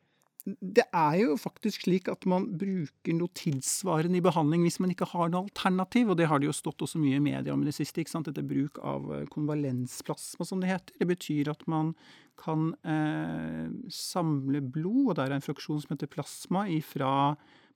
det 0.61 0.85
er 0.95 1.15
jo 1.19 1.35
faktisk 1.39 1.83
slik 1.83 2.07
at 2.11 2.23
man 2.29 2.45
bruker 2.59 3.15
noe 3.17 3.31
tilsvarende 3.35 4.19
i 4.19 4.23
behandling 4.23 4.63
hvis 4.63 4.79
man 4.83 4.93
ikke 4.93 5.09
har 5.11 5.31
noe 5.31 5.43
alternativ, 5.47 6.11
og 6.11 6.19
det 6.19 6.29
har 6.31 6.39
det 6.39 6.47
jo 6.47 6.55
stått 6.55 6.83
også 6.85 7.01
mye 7.01 7.19
i 7.19 7.23
media 7.23 7.53
om 7.53 7.63
i 7.63 7.67
det 7.67 7.75
siste. 7.75 8.01
ikke 8.01 8.13
sant? 8.13 8.29
Dette 8.29 8.45
bruk 8.47 8.79
av 8.79 9.09
eh, 9.15 9.25
konvalensplasma, 9.33 10.47
som 10.47 10.63
det 10.63 10.71
heter. 10.71 10.95
Det 11.01 11.09
betyr 11.09 11.51
at 11.51 11.65
man 11.67 11.93
kan 12.39 12.69
eh, 12.87 13.67
samle 13.91 14.61
blod, 14.63 15.03
og 15.09 15.17
det 15.17 15.25
er 15.25 15.35
en 15.35 15.43
fraksjon 15.43 15.83
som 15.83 15.95
heter 15.95 16.11
plasma, 16.11 16.67
fra 16.85 17.11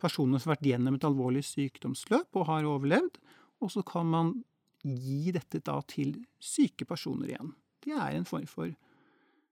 personer 0.01 0.39
som 0.39 0.51
har 0.51 0.57
vært 0.57 0.71
gjennom 0.71 0.97
et 0.97 1.09
alvorlig 1.09 1.43
sykdomsløp 1.49 2.39
og 2.39 2.47
har 2.47 2.69
overlevd. 2.69 3.19
Og 3.61 3.73
så 3.73 3.83
kan 3.85 4.07
man 4.09 4.33
gi 4.83 5.33
dette 5.35 5.61
da 5.65 5.77
til 5.89 6.15
syke 6.41 6.87
personer 6.89 7.33
igjen. 7.33 7.53
Det 7.81 7.93
er 7.97 8.15
en 8.17 8.27
form 8.27 8.47
for 8.49 8.71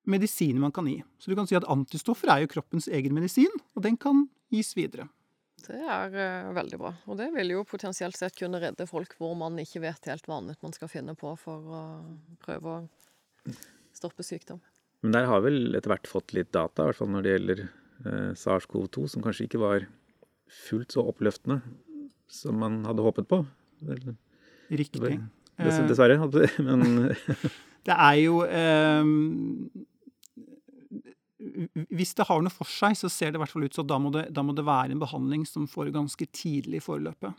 medisin 0.10 0.60
man 0.62 0.74
kan 0.74 0.88
gi. 0.90 1.00
Så 1.20 1.32
du 1.32 1.38
kan 1.38 1.48
si 1.50 1.58
at 1.58 1.68
antistoffer 1.70 2.32
er 2.34 2.44
jo 2.44 2.52
kroppens 2.56 2.90
egen 2.92 3.16
medisin, 3.16 3.52
og 3.76 3.86
den 3.86 3.98
kan 4.00 4.28
gis 4.54 4.74
videre. 4.78 5.10
Det 5.60 5.78
er 5.78 6.14
uh, 6.14 6.54
veldig 6.56 6.80
bra. 6.80 6.94
Og 7.12 7.20
det 7.20 7.30
vil 7.36 7.54
jo 7.54 7.66
potensielt 7.68 8.18
sett 8.18 8.38
kunne 8.40 8.62
redde 8.64 8.88
folk 8.90 9.16
hvor 9.20 9.36
man 9.38 9.60
ikke 9.62 9.84
vet 9.84 10.08
helt 10.10 10.26
hva 10.30 10.40
annet 10.40 10.62
man 10.64 10.74
skal 10.76 10.92
finne 10.92 11.16
på 11.20 11.34
for 11.40 11.68
å 11.68 11.82
prøve 12.42 12.76
å 12.78 13.54
stoppe 13.96 14.26
sykdom. 14.26 14.62
Men 15.04 15.16
der 15.16 15.28
har 15.30 15.44
vel 15.44 15.76
etter 15.78 15.92
hvert 15.92 16.10
fått 16.10 16.34
litt 16.36 16.52
data, 16.56 16.84
i 16.84 16.90
hvert 16.90 17.00
fall 17.00 17.12
når 17.12 17.26
det 17.26 17.36
gjelder 17.36 17.62
uh, 17.66 18.32
SARS-CoV-2, 18.40 19.06
som 19.14 19.26
kanskje 19.26 19.50
ikke 19.50 19.62
var 19.62 19.86
fullt 20.50 20.96
så 20.96 21.06
oppløftende 21.12 21.60
som 22.30 22.58
man 22.62 22.82
hadde 22.88 23.06
håpet 23.06 23.30
på. 23.30 23.44
Riktig. 24.70 25.18
Dessverre. 25.60 26.20
Men 26.64 27.12
Det 27.88 27.96
er 27.96 28.18
jo 28.22 28.42
eh, 28.46 29.12
Hvis 31.90 32.16
det 32.18 32.28
har 32.28 32.42
noe 32.44 32.54
for 32.54 32.70
seg, 32.70 32.98
så 33.00 33.12
ser 33.12 33.32
det 33.32 33.40
i 33.40 33.44
hvert 33.44 33.54
fall 33.54 33.68
ut 33.68 33.78
som 33.78 33.88
da 33.88 34.00
må 34.02 34.12
det, 34.14 34.28
da 34.36 34.44
må 34.46 34.56
det 34.56 34.68
være 34.68 34.96
en 34.96 35.04
behandling 35.04 35.46
som 35.48 35.68
får 35.70 35.94
ganske 35.96 36.28
tidlig 36.36 36.82
i 36.82 36.84
forløpet. 36.84 37.38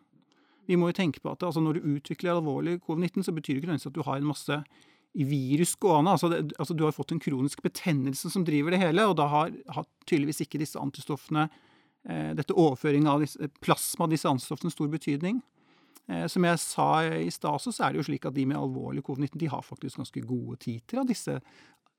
Vi 0.70 0.78
må 0.78 0.90
jo 0.90 0.96
tenke 1.00 1.22
på 1.22 1.32
at 1.32 1.42
altså 1.42 1.62
når 1.62 1.78
du 1.78 1.88
utvikler 1.96 2.36
alvorlig 2.36 2.78
covid-19, 2.86 3.26
så 3.26 3.34
betyr 3.34 3.54
det 3.56 3.60
ikke 3.60 3.70
nødvendigvis 3.72 3.90
at 3.90 3.98
du 3.98 4.04
har 4.06 4.20
en 4.20 4.30
masse 4.30 4.58
virus 5.18 5.74
gående. 5.82 6.14
Altså, 6.14 6.30
det, 6.30 6.54
altså, 6.58 6.76
du 6.78 6.84
har 6.86 6.94
fått 6.94 7.12
en 7.12 7.22
kronisk 7.22 7.62
betennelse 7.64 8.30
som 8.30 8.44
driver 8.46 8.74
det 8.74 8.80
hele, 8.82 9.08
og 9.10 9.16
da 9.18 9.26
har, 9.30 9.50
har 9.74 9.88
tydeligvis 10.06 10.44
ikke 10.44 10.60
disse 10.62 10.78
antistoffene 10.78 11.48
eh, 12.06 12.30
dette 12.38 12.54
overføringen 12.54 13.10
av 13.10 13.24
disse, 13.24 13.50
plasma 13.64 14.06
disse 14.10 14.30
antistoffene 14.30 14.72
stor 14.72 14.90
betydning. 14.92 15.40
Eh, 16.08 16.26
som 16.26 16.46
jeg 16.46 16.62
sa 16.62 16.90
i 17.04 17.30
stad, 17.30 17.60
så 17.64 17.74
er 17.84 17.92
det 17.92 18.02
jo 18.02 18.08
slik 18.10 18.28
at 18.28 18.36
de 18.36 18.46
med 18.48 18.60
alvorlig 18.60 19.04
covid-19 19.06 19.42
de 19.42 19.50
har 19.52 19.66
faktisk 19.66 20.00
ganske 20.00 20.24
gode 20.26 20.60
titer 20.64 21.02
av 21.02 21.10
disse 21.10 21.40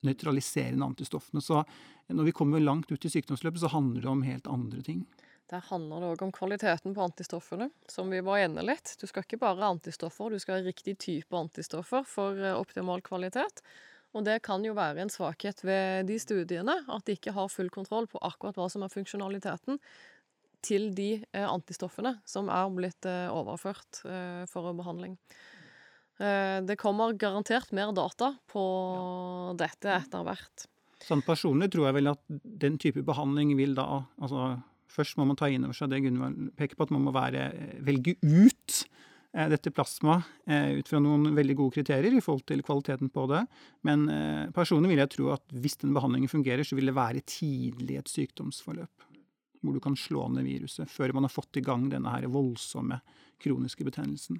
nøytraliserende 0.05 0.85
antistoffene. 0.85 1.41
Så 1.41 1.61
når 2.09 2.29
vi 2.29 2.35
kommer 2.35 2.63
langt 2.63 2.91
ut 2.91 3.05
i 3.05 3.11
sykdomsløpet, 3.11 3.61
så 3.61 3.71
handler 3.73 4.01
det 4.01 4.09
om 4.09 4.23
helt 4.25 4.49
andre 4.49 4.81
ting. 4.85 5.05
Der 5.51 5.63
handler 5.67 5.99
det 5.99 6.09
òg 6.13 6.21
om 6.23 6.31
kvaliteten 6.31 6.95
på 6.95 7.03
antistoffene, 7.03 7.69
som 7.91 8.09
vi 8.09 8.21
var 8.23 8.39
inne 8.45 8.63
litt. 8.63 8.95
Du 9.01 9.03
skal 9.09 9.25
ikke 9.25 9.41
bare 9.41 9.59
ha 9.59 9.71
antistoffer, 9.73 10.31
du 10.31 10.39
skal 10.39 10.59
ha 10.61 10.65
riktig 10.65 10.95
type 11.03 11.35
antistoffer 11.35 12.05
for 12.07 12.39
eh, 12.39 12.55
optimal 12.55 13.03
kvalitet. 13.05 13.59
Og 14.15 14.25
det 14.27 14.41
kan 14.43 14.63
jo 14.63 14.73
være 14.75 15.03
en 15.03 15.11
svakhet 15.11 15.61
ved 15.63 16.07
de 16.09 16.17
studiene, 16.19 16.81
at 16.87 17.05
de 17.07 17.15
ikke 17.15 17.35
har 17.35 17.51
full 17.51 17.69
kontroll 17.71 18.09
på 18.11 18.19
akkurat 18.27 18.57
hva 18.59 18.67
som 18.71 18.83
er 18.83 18.91
funksjonaliteten 18.91 19.79
til 20.65 20.89
de 20.95 21.11
eh, 21.19 21.47
antistoffene 21.47 22.17
som 22.27 22.49
er 22.53 22.69
blitt 22.75 23.07
eh, 23.09 23.27
overført 23.33 24.03
eh, 24.05 24.43
for 24.51 24.71
behandling. 24.77 25.17
Det 26.21 26.75
kommer 26.77 27.15
garantert 27.17 27.71
mer 27.73 27.89
data 27.97 28.27
på 28.51 28.61
dette 29.57 29.89
etter 29.89 30.21
hvert. 30.21 30.67
Sånn 31.01 31.23
personlig 31.25 31.71
tror 31.73 31.87
jeg 31.87 31.95
vel 31.97 32.11
at 32.11 32.21
den 32.61 32.75
type 32.77 33.01
behandling 33.07 33.55
vil 33.57 33.73
da 33.79 34.03
altså 34.21 34.59
Først 34.91 35.15
må 35.15 35.23
man 35.23 35.37
ta 35.39 35.47
inn 35.47 35.63
over 35.63 35.71
seg 35.71 35.87
det 35.87 36.01
Gunvald 36.03 36.49
peker 36.59 36.75
på, 36.75 36.83
at 36.83 36.89
man 36.91 37.05
må 37.05 37.13
være, 37.15 37.45
velge 37.79 38.17
ut 38.19 38.81
dette 39.31 39.71
plasma 39.71 40.17
eh, 40.43 40.73
ut 40.81 40.89
fra 40.91 40.99
noen 40.99 41.29
veldig 41.31 41.55
gode 41.55 41.77
kriterier 41.77 42.11
i 42.11 42.19
forhold 42.19 42.43
til 42.51 42.59
kvaliteten 42.67 43.07
på 43.15 43.23
det. 43.31 43.45
Men 43.87 44.03
personlig 44.51 44.91
vil 44.91 44.99
jeg 45.05 45.13
tro 45.15 45.29
at 45.37 45.55
hvis 45.55 45.79
den 45.85 45.95
behandlingen 45.95 46.31
fungerer, 46.31 46.67
så 46.67 46.75
vil 46.75 46.91
det 46.91 46.97
være 46.97 47.23
tidlig 47.23 48.01
et 48.01 48.11
sykdomsforløp. 48.11 49.07
Hvor 49.61 49.75
du 49.77 49.81
kan 49.83 49.97
slå 49.97 50.27
ned 50.33 50.47
viruset 50.47 50.89
før 50.89 51.13
man 51.13 51.27
har 51.27 51.33
fått 51.33 51.59
i 51.59 51.65
gang 51.65 51.89
denne 51.91 52.13
her 52.13 52.25
voldsomme 52.31 53.01
kroniske 53.41 53.85
betennelsen. 53.85 54.39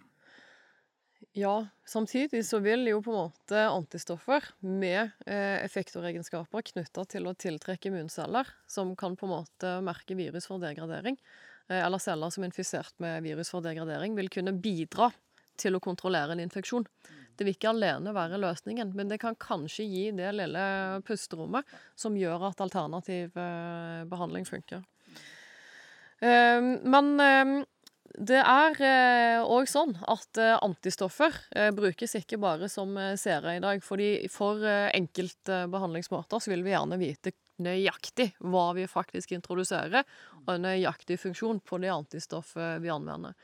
Ja, 1.37 1.67
samtidig 1.85 2.45
så 2.45 2.59
vil 2.59 2.87
jo 2.89 3.01
på 3.05 3.13
en 3.13 3.19
måte 3.27 3.61
antistoffer 3.69 4.43
med 4.65 5.13
eh, 5.29 5.61
effektoregenskaper 5.61 6.65
knytta 6.73 7.05
til 7.13 7.29
å 7.29 7.35
tiltrekke 7.37 7.91
immunceller, 7.91 8.49
som 8.67 8.95
kan 8.99 9.15
på 9.15 9.29
en 9.29 9.35
måte 9.37 9.75
merke 9.85 10.17
virus 10.17 10.49
for 10.49 10.59
degradering, 10.59 11.15
eh, 11.69 11.79
eller 11.85 12.01
celler 12.03 12.33
som 12.33 12.43
er 12.43 12.51
infisert 12.51 12.97
med 12.99 13.21
virus 13.23 13.53
for 13.53 13.63
degradering, 13.63 14.17
vil 14.17 14.31
kunne 14.33 14.57
bidra 14.57 15.11
til 15.61 15.77
å 15.77 15.83
kontrollere 15.83 16.33
en 16.33 16.43
infeksjon. 16.43 16.87
Det 17.37 17.45
vil 17.45 17.55
ikke 17.55 17.71
alene 17.71 18.13
være 18.15 18.41
løsningen, 18.41 18.91
men 18.97 19.11
det 19.11 19.21
kan 19.21 19.37
kanskje 19.39 19.85
gi 19.87 20.07
det 20.17 20.33
lille 20.35 20.65
pusterommet 21.07 21.69
som 21.95 22.17
gjør 22.17 22.49
at 22.49 22.65
alternativ 22.65 23.37
eh, 23.37 24.01
behandling 24.09 24.49
funker. 24.49 24.83
Eh, 26.21 26.61
men 26.61 27.13
eh, 27.19 27.53
det 28.19 28.41
er 28.41 28.75
òg 29.41 29.63
eh, 29.63 29.69
sånn 29.69 29.93
at 30.09 30.39
eh, 30.41 30.57
antistoffer 30.61 31.35
eh, 31.55 31.71
brukes 31.75 32.17
ikke 32.19 32.39
bare 32.41 32.69
som 32.69 32.93
seere 33.17 33.55
i 33.57 33.63
dag. 33.63 33.83
fordi 33.83 34.27
For 34.31 34.61
enkelte 34.65 35.65
behandlingsmåter 35.71 36.43
så 36.43 36.51
vil 36.51 36.65
vi 36.65 36.75
gjerne 36.75 36.99
vite 37.01 37.33
nøyaktig 37.61 38.31
hva 38.41 38.71
vi 38.73 38.87
faktisk 38.89 39.35
introduserer, 39.35 40.05
og 40.45 40.55
en 40.55 40.65
nøyaktig 40.65 41.19
funksjon 41.21 41.61
på 41.61 41.77
de 41.83 41.91
antistoffet 41.93 42.81
vi 42.81 42.89
anvender. 42.89 43.35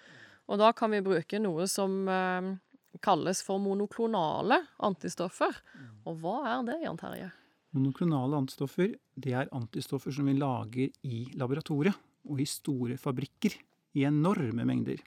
Og 0.47 0.57
da 0.61 0.71
kan 0.73 0.91
vi 0.91 1.03
bruke 1.05 1.39
noe 1.43 1.67
som 1.69 2.07
eh, 2.09 2.53
kalles 3.03 3.43
for 3.45 3.61
monoklonale 3.61 4.63
antistoffer. 4.83 5.53
Og 6.07 6.17
hva 6.23 6.39
er 6.55 6.65
det, 6.71 6.81
Jan 6.85 6.99
Terje? 6.99 7.29
Monoklonale 7.75 8.39
antistoffer 8.41 8.95
det 9.19 9.33
er 9.35 9.49
antistoffer 9.53 10.13
som 10.15 10.27
vi 10.29 10.37
lager 10.39 10.89
i 11.05 11.25
laboratoriet 11.37 12.06
og 12.27 12.41
i 12.43 12.47
store 12.49 12.97
fabrikker 13.01 13.55
i 13.97 14.05
enorme 14.07 14.65
mengder. 14.67 15.01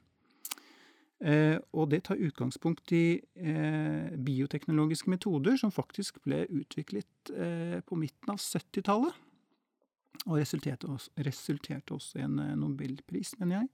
Eh, 1.21 1.59
og 1.77 1.91
det 1.93 2.07
tar 2.09 2.21
utgangspunkt 2.21 2.95
i 2.97 3.21
eh, 3.37 4.13
bioteknologiske 4.25 5.11
metoder 5.13 5.59
som 5.61 5.73
faktisk 5.73 6.17
ble 6.25 6.47
utviklet 6.49 7.33
eh, 7.35 7.77
på 7.85 7.99
midten 8.01 8.33
av 8.33 8.41
70-tallet. 8.41 9.27
Og 10.27 10.37
resulterte 10.37 10.89
også, 10.89 11.13
resulterte 11.25 11.97
også, 11.97 12.19
i 12.21 12.25
en 12.27 12.41
nobelpris, 12.61 13.35
mener 13.41 13.63
jeg. 13.63 13.69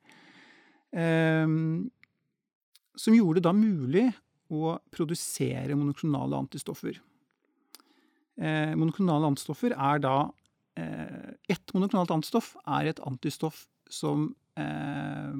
Som 2.97 3.17
gjorde 3.17 3.41
det 3.41 3.49
da 3.49 3.53
mulig 3.57 4.05
å 4.55 4.77
produsere 4.95 5.75
monoklonale 5.75 6.39
antistoffer. 6.39 7.01
Monoklonale 8.39 9.33
antistoffer 9.33 9.75
er 9.75 10.05
da 10.05 10.15
Ett 10.77 11.73
monoklonalt 11.73 12.13
antistoff 12.13 12.53
er 12.69 12.91
et 12.91 13.01
antistoff 13.09 13.63
som 13.89 14.29
eh, 14.61 15.37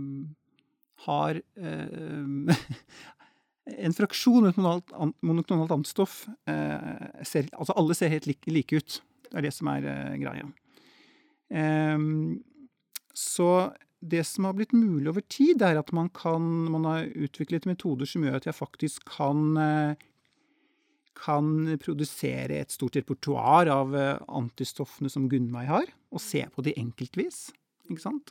har 1.07 1.41
eh, 1.61 2.57
en 3.87 3.97
fraksjon 3.97 4.49
av 4.53 4.79
et 4.79 4.93
monoklonalt 5.27 5.75
antistoff 5.75 6.25
eh, 6.49 7.23
ser, 7.27 7.51
Altså 7.53 7.77
alle 7.77 7.97
ser 7.99 8.13
helt 8.13 8.29
like, 8.31 8.51
like, 8.51 8.77
ut. 8.79 9.01
Det 9.27 9.41
er 9.41 9.49
det 9.49 9.55
som 9.57 9.71
er 9.73 9.89
eh, 9.91 10.15
greia. 10.23 10.47
Ehm, 11.51 12.43
så 13.15 13.73
det 14.01 14.25
som 14.29 14.47
har 14.47 14.55
blitt 14.55 14.75
mulig 14.77 15.11
over 15.11 15.25
tid, 15.27 15.63
er 15.63 15.79
at 15.81 15.93
man 15.95 16.09
kan 16.15 16.43
Man 16.71 16.85
har 16.85 17.07
utviklet 17.15 17.67
metoder 17.67 18.07
som 18.07 18.25
gjør 18.25 18.39
at 18.39 18.47
jeg 18.47 18.55
faktisk 18.55 19.09
kan 19.17 19.57
eh, 19.57 20.07
kan 21.17 21.77
produsere 21.83 22.61
et 22.61 22.75
stort 22.75 22.99
repertoar 22.99 23.71
av 23.73 23.95
eh, 23.97 24.19
antistoffene 24.29 25.11
som 25.13 25.29
Gunnveig 25.33 25.71
har, 25.71 25.93
og 26.13 26.23
se 26.23 26.45
på 26.53 26.65
de 26.67 26.77
enkeltvis. 26.81 27.49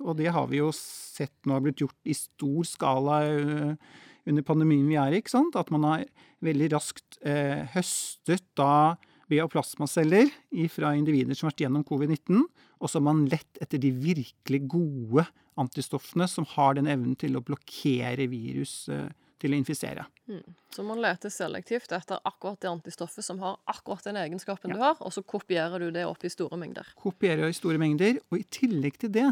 Og 0.04 0.16
det 0.20 0.34
har 0.36 0.50
vi 0.52 0.60
jo 0.60 0.72
sett 0.76 1.34
nå 1.48 1.56
har 1.56 1.64
blitt 1.64 1.82
gjort 1.84 1.98
i 2.04 2.16
stor 2.18 2.66
skala 2.68 3.22
uh, 3.24 3.94
under 4.28 4.44
pandemien 4.44 4.88
vi 4.90 4.98
er 5.00 5.16
i. 5.16 5.22
At 5.24 5.72
man 5.72 5.86
har 5.88 6.06
veldig 6.44 6.72
raskt 6.74 7.20
eh, 7.26 7.64
høstet 7.76 8.44
da 8.60 8.98
bioplasmaceller 9.32 10.30
fra 10.74 10.94
individer 10.98 11.38
som 11.38 11.48
har 11.48 11.56
vært 11.56 11.66
gjennom 11.66 11.86
covid-19, 11.88 12.44
og 12.82 12.92
så 12.92 13.00
har 13.00 13.06
man 13.08 13.24
lett 13.32 13.62
etter 13.64 13.82
de 13.82 13.94
virkelig 13.96 14.62
gode 14.70 15.26
antistoffene 15.60 16.28
som 16.30 16.46
har 16.52 16.76
den 16.78 16.90
evnen 16.92 17.16
til 17.20 17.38
å 17.38 17.44
blokkere 17.46 18.28
virus 18.32 18.86
eh, 18.92 19.08
til 19.42 19.56
å 19.56 19.60
infisere. 19.60 20.06
Mm. 20.28 20.56
Så 20.74 20.84
man 20.84 21.02
leter 21.04 21.30
selektivt 21.30 21.92
etter 21.94 22.20
akkurat 22.26 22.58
det 22.62 22.70
antistoffet 22.72 23.26
som 23.26 23.40
har 23.44 23.60
akkurat 23.70 24.08
den 24.08 24.18
egenskapen 24.18 24.74
ja. 24.74 24.76
du 24.76 24.82
har, 24.82 24.98
og 25.00 25.14
så 25.14 25.22
kopierer 25.22 25.84
du 25.84 25.92
det 25.94 26.06
opp 26.10 26.26
i 26.26 26.32
store 26.34 26.58
mengder. 26.60 26.88
Kopierer 27.00 27.52
i 27.52 27.58
store 27.58 27.82
mengder, 27.82 28.18
og 28.32 28.42
i 28.42 28.48
tillegg 28.50 28.98
til 29.02 29.14
det 29.14 29.30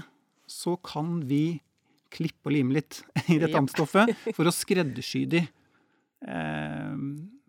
så 0.50 0.76
kan 0.86 1.18
vi 1.30 1.62
klippe 2.14 2.52
og 2.52 2.54
lime 2.54 2.78
litt 2.78 3.02
i 3.34 3.40
dette 3.42 3.58
antistoffet 3.58 4.14
for 4.36 4.46
å 4.46 4.54
skreddersy 4.54 5.26
de 5.30 5.42
eh, 5.42 6.98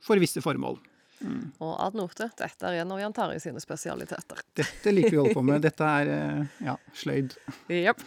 for 0.05 0.23
visse 0.23 0.41
formål. 0.45 0.81
Mm. 1.21 1.53
Og 1.63 1.73
ad 1.81 1.97
note, 1.97 2.27
dette 2.37 2.69
er 2.69 2.83
en 2.83 2.93
av 2.93 3.01
Jan 3.01 3.15
Terje 3.17 3.41
sine 3.45 3.63
spesialiteter. 3.63 4.43
Dette 4.59 4.93
liker 4.93 5.15
vi 5.15 5.21
å 5.21 5.25
holde 5.25 5.37
på 5.39 5.45
med. 5.47 5.63
Dette 5.65 5.89
er 6.01 6.11
eh, 6.13 6.59
ja, 6.67 6.75
sløyd. 6.97 7.37
Jepp. 7.73 8.03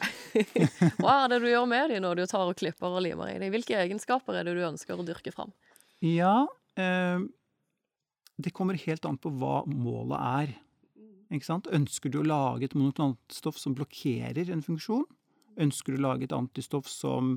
Hva 1.02 1.15
er 1.24 1.34
det 1.34 1.41
du 1.43 1.50
gjør 1.50 1.67
med 1.72 1.93
dem 1.93 2.04
når 2.06 2.22
du 2.22 2.26
tar 2.30 2.46
og 2.46 2.58
klipper 2.60 3.00
og 3.00 3.04
limer 3.06 3.34
i 3.34 3.39
dem? 3.41 3.52
Hvilke 3.54 3.80
egenskaper 3.80 4.39
er 4.39 4.48
det 4.48 4.58
du 4.58 4.63
ønsker 4.67 5.00
å 5.00 5.08
dyrke 5.08 5.34
fram? 5.34 5.54
Ja, 6.06 6.46
eh, 6.78 7.26
det 8.38 8.54
kommer 8.54 8.78
helt 8.78 9.06
an 9.10 9.20
på 9.22 9.34
hva 9.34 9.62
målet 9.70 10.17
er. 10.22 10.56
Ønsker 11.34 12.12
du 12.13 12.22
å 12.22 12.28
lage 12.28 12.67
et 12.67 12.76
monoklonalstoff 12.78 13.58
som 13.60 13.76
blokkerer 13.76 14.52
en 14.54 14.63
funksjon? 14.63 15.08
Ønsker 15.58 15.96
du 15.96 16.00
å 16.00 16.06
lage 16.12 16.28
et 16.28 16.36
antistoff 16.36 16.88
som 16.91 17.36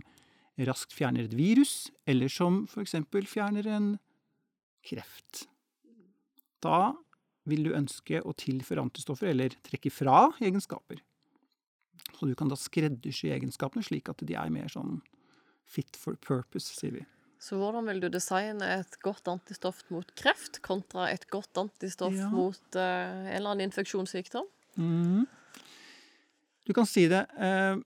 raskt 0.60 0.92
fjerner 0.92 1.24
et 1.24 1.34
virus, 1.34 1.88
eller 2.06 2.28
som 2.28 2.66
f.eks. 2.68 2.98
fjerner 3.30 3.66
en 3.66 3.94
kreft? 4.86 5.46
Da 6.64 6.92
vil 7.48 7.64
du 7.66 7.70
ønske 7.76 8.20
å 8.20 8.34
tilføre 8.36 8.82
antistoffer, 8.84 9.30
eller 9.32 9.54
trekke 9.66 9.92
fra 9.92 10.28
egenskaper. 10.42 11.00
Så 12.16 12.28
du 12.28 12.34
kan 12.36 12.50
da 12.50 12.58
skreddersy 12.58 13.30
egenskapene 13.32 13.84
slik 13.84 14.10
at 14.12 14.22
de 14.26 14.36
er 14.36 14.52
mer 14.52 14.68
sånn 14.72 15.00
fit 15.70 15.96
for 15.98 16.18
purpose, 16.20 16.74
sier 16.76 16.98
vi. 16.98 17.04
Så 17.40 17.56
hvordan 17.56 17.86
vil 17.88 18.02
du 18.02 18.08
designe 18.12 18.66
et 18.82 18.98
godt 19.00 19.28
antistoff 19.32 19.80
mot 19.92 20.08
kreft 20.18 20.58
kontra 20.64 21.08
et 21.08 21.24
godt 21.32 21.56
antistoff 21.60 22.16
ja. 22.16 22.28
mot 22.28 22.76
uh, 22.76 22.82
en 22.82 23.30
eller 23.38 23.54
annen 23.54 23.70
infeksjonssykdom? 23.70 24.48
Mm. 24.76 25.22
Du 26.68 26.74
kan 26.76 26.88
si 26.88 27.06
det. 27.08 27.22
Uh, 27.40 27.80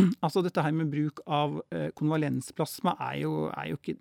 altså 0.24 0.40
dette 0.44 0.64
her 0.64 0.72
med 0.72 0.88
bruk 0.94 1.20
av 1.28 1.60
uh, 1.60 1.90
konvalensplasma 1.98 2.96
er 3.10 3.18
jo, 3.26 3.34
er 3.52 3.74
jo 3.74 3.80
ikke 3.82 3.98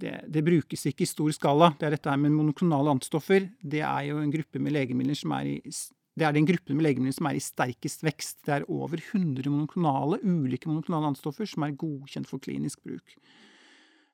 det, 0.00 0.14
det, 0.32 0.42
brukes 0.44 0.86
ikke 0.88 1.04
i 1.06 1.08
stor 1.08 1.32
skala. 1.34 1.70
Det 1.78 1.88
er 1.88 1.96
dette 1.96 2.10
her 2.10 2.20
med 2.20 2.34
monoklonale 2.34 2.92
antistoffer. 2.96 3.48
Det 3.62 3.82
er 3.84 4.08
jo 4.10 4.20
en 4.20 4.32
gruppe 4.32 4.60
med 4.62 4.74
legemidler 4.76 5.18
som 5.18 5.34
er 5.38 5.54
i 5.56 5.60
det 6.16 6.24
er 6.24 6.32
den 6.32 6.46
gruppen 6.48 6.78
med 6.78 6.86
legemidler 6.86 7.12
som 7.12 7.26
er 7.28 7.36
i 7.36 7.44
sterkest 7.44 8.04
vekst. 8.06 8.38
Det 8.46 8.54
er 8.54 8.70
over 8.72 8.96
100 8.96 9.50
monoklonale, 9.52 10.22
ulike 10.24 10.68
monoklonale 10.70 11.10
antistoffer 11.12 11.48
som 11.50 11.66
er 11.66 11.76
godkjent 11.76 12.30
for 12.30 12.40
klinisk 12.40 12.80
bruk. 12.88 13.16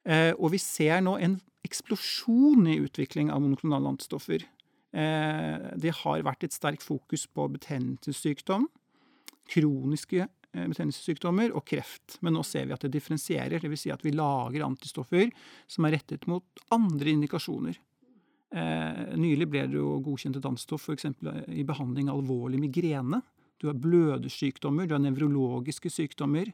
Eh, 0.03 0.33
og 0.35 0.51
vi 0.51 0.59
ser 0.59 0.99
nå 1.05 1.15
en 1.23 1.37
eksplosjon 1.63 2.67
i 2.73 2.81
utvikling 2.83 3.31
av 3.31 3.45
monoklonale 3.45 3.93
antistoffer. 3.95 4.43
Eh, 4.91 5.69
det 5.79 5.95
har 6.03 6.27
vært 6.27 6.49
et 6.49 6.57
sterkt 6.57 6.83
fokus 6.83 7.29
på 7.31 7.47
betennelsessykdom, 7.55 8.67
kroniske 9.55 10.27
betennelsessykdommer 10.53 11.55
og 11.57 11.65
kreft. 11.69 12.19
Men 12.21 12.37
nå 12.37 12.45
ser 12.47 12.69
vi 12.69 12.77
at 12.77 12.85
det 12.85 12.93
differensierer, 12.95 13.63
dvs. 13.63 13.87
Si 13.87 13.93
at 13.95 14.05
vi 14.05 14.15
lager 14.15 14.67
antistoffer 14.67 15.31
som 15.71 15.89
er 15.89 15.97
rettet 15.97 16.29
mot 16.31 16.65
andre 16.75 17.15
indikasjoner. 17.17 17.79
Eh, 18.53 19.05
nylig 19.17 19.49
ble 19.49 19.65
det 19.71 19.79
jo 19.79 19.97
godkjent 20.05 20.37
et 20.37 20.49
antistoff 20.49 20.91
f.eks. 20.91 21.09
i 21.49 21.65
behandling 21.65 22.11
av 22.13 22.21
alvorlig 22.21 22.61
migrene. 22.61 23.23
Du 23.63 23.69
har 23.71 23.79
blødersykdommer, 23.79 24.89
du 24.89 24.97
har 24.97 25.01
nevrologiske 25.01 25.93
sykdommer. 25.93 26.51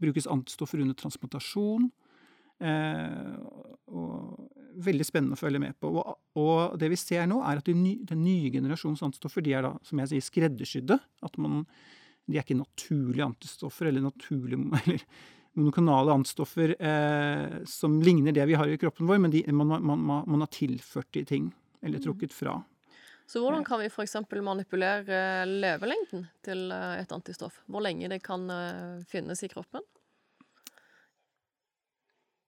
Brukes 0.00 0.28
antistoffer 0.30 0.82
under 0.84 0.94
transplantasjon. 0.94 1.90
Eh, 2.60 3.34
veldig 4.80 5.06
spennende 5.06 5.38
å 5.38 5.40
følge 5.40 5.62
med 5.62 5.78
på. 5.80 5.90
Og, 5.90 6.12
og 6.38 6.76
det 6.80 6.90
vi 6.92 6.98
ser 7.00 7.26
nå, 7.30 7.40
er 7.42 7.60
at 7.60 7.66
de 7.66 7.74
ny, 7.76 7.96
den 8.06 8.22
nye 8.24 8.52
generasjons 8.52 9.02
antistoffer 9.06 9.44
de 9.44 9.56
er 9.56 9.66
da, 9.66 9.74
som 9.86 10.02
jeg 10.02 10.12
sier, 10.12 10.26
skreddersydde. 10.28 11.00
At 11.26 11.40
man, 11.40 11.64
de 12.30 12.38
er 12.38 12.44
ikke 12.44 12.60
naturlige 12.60 13.26
antistoffer 13.26 13.90
eller 13.90 14.04
naturlige 14.06 14.60
eller 14.84 15.04
monokanale 15.58 16.14
antistoffer 16.14 16.74
eh, 16.78 17.64
som 17.66 18.00
ligner 18.02 18.32
det 18.32 18.46
vi 18.46 18.58
har 18.58 18.68
i 18.68 18.78
kroppen 18.78 19.08
vår, 19.10 19.18
men 19.18 19.32
de, 19.34 19.44
man, 19.52 19.66
man, 19.66 19.82
man, 19.82 20.24
man, 20.26 20.44
har 20.44 20.52
tilført 20.54 21.10
de 21.16 21.24
ting, 21.26 21.50
eller 21.82 21.98
mm. 21.98 22.04
trukket 22.04 22.34
fra. 22.34 22.60
Så 23.30 23.42
hvordan 23.42 23.64
kan 23.66 23.78
vi 23.78 23.86
f.eks. 23.90 24.16
manipulere 24.42 25.46
levelengden 25.46 26.26
til 26.46 26.70
eh, 26.74 27.00
et 27.02 27.12
antistoff? 27.14 27.60
Hvor 27.70 27.82
lenge 27.84 28.10
det 28.10 28.22
kan 28.26 28.46
eh, 28.50 29.02
finnes 29.10 29.42
i 29.46 29.50
kroppen? 29.50 29.84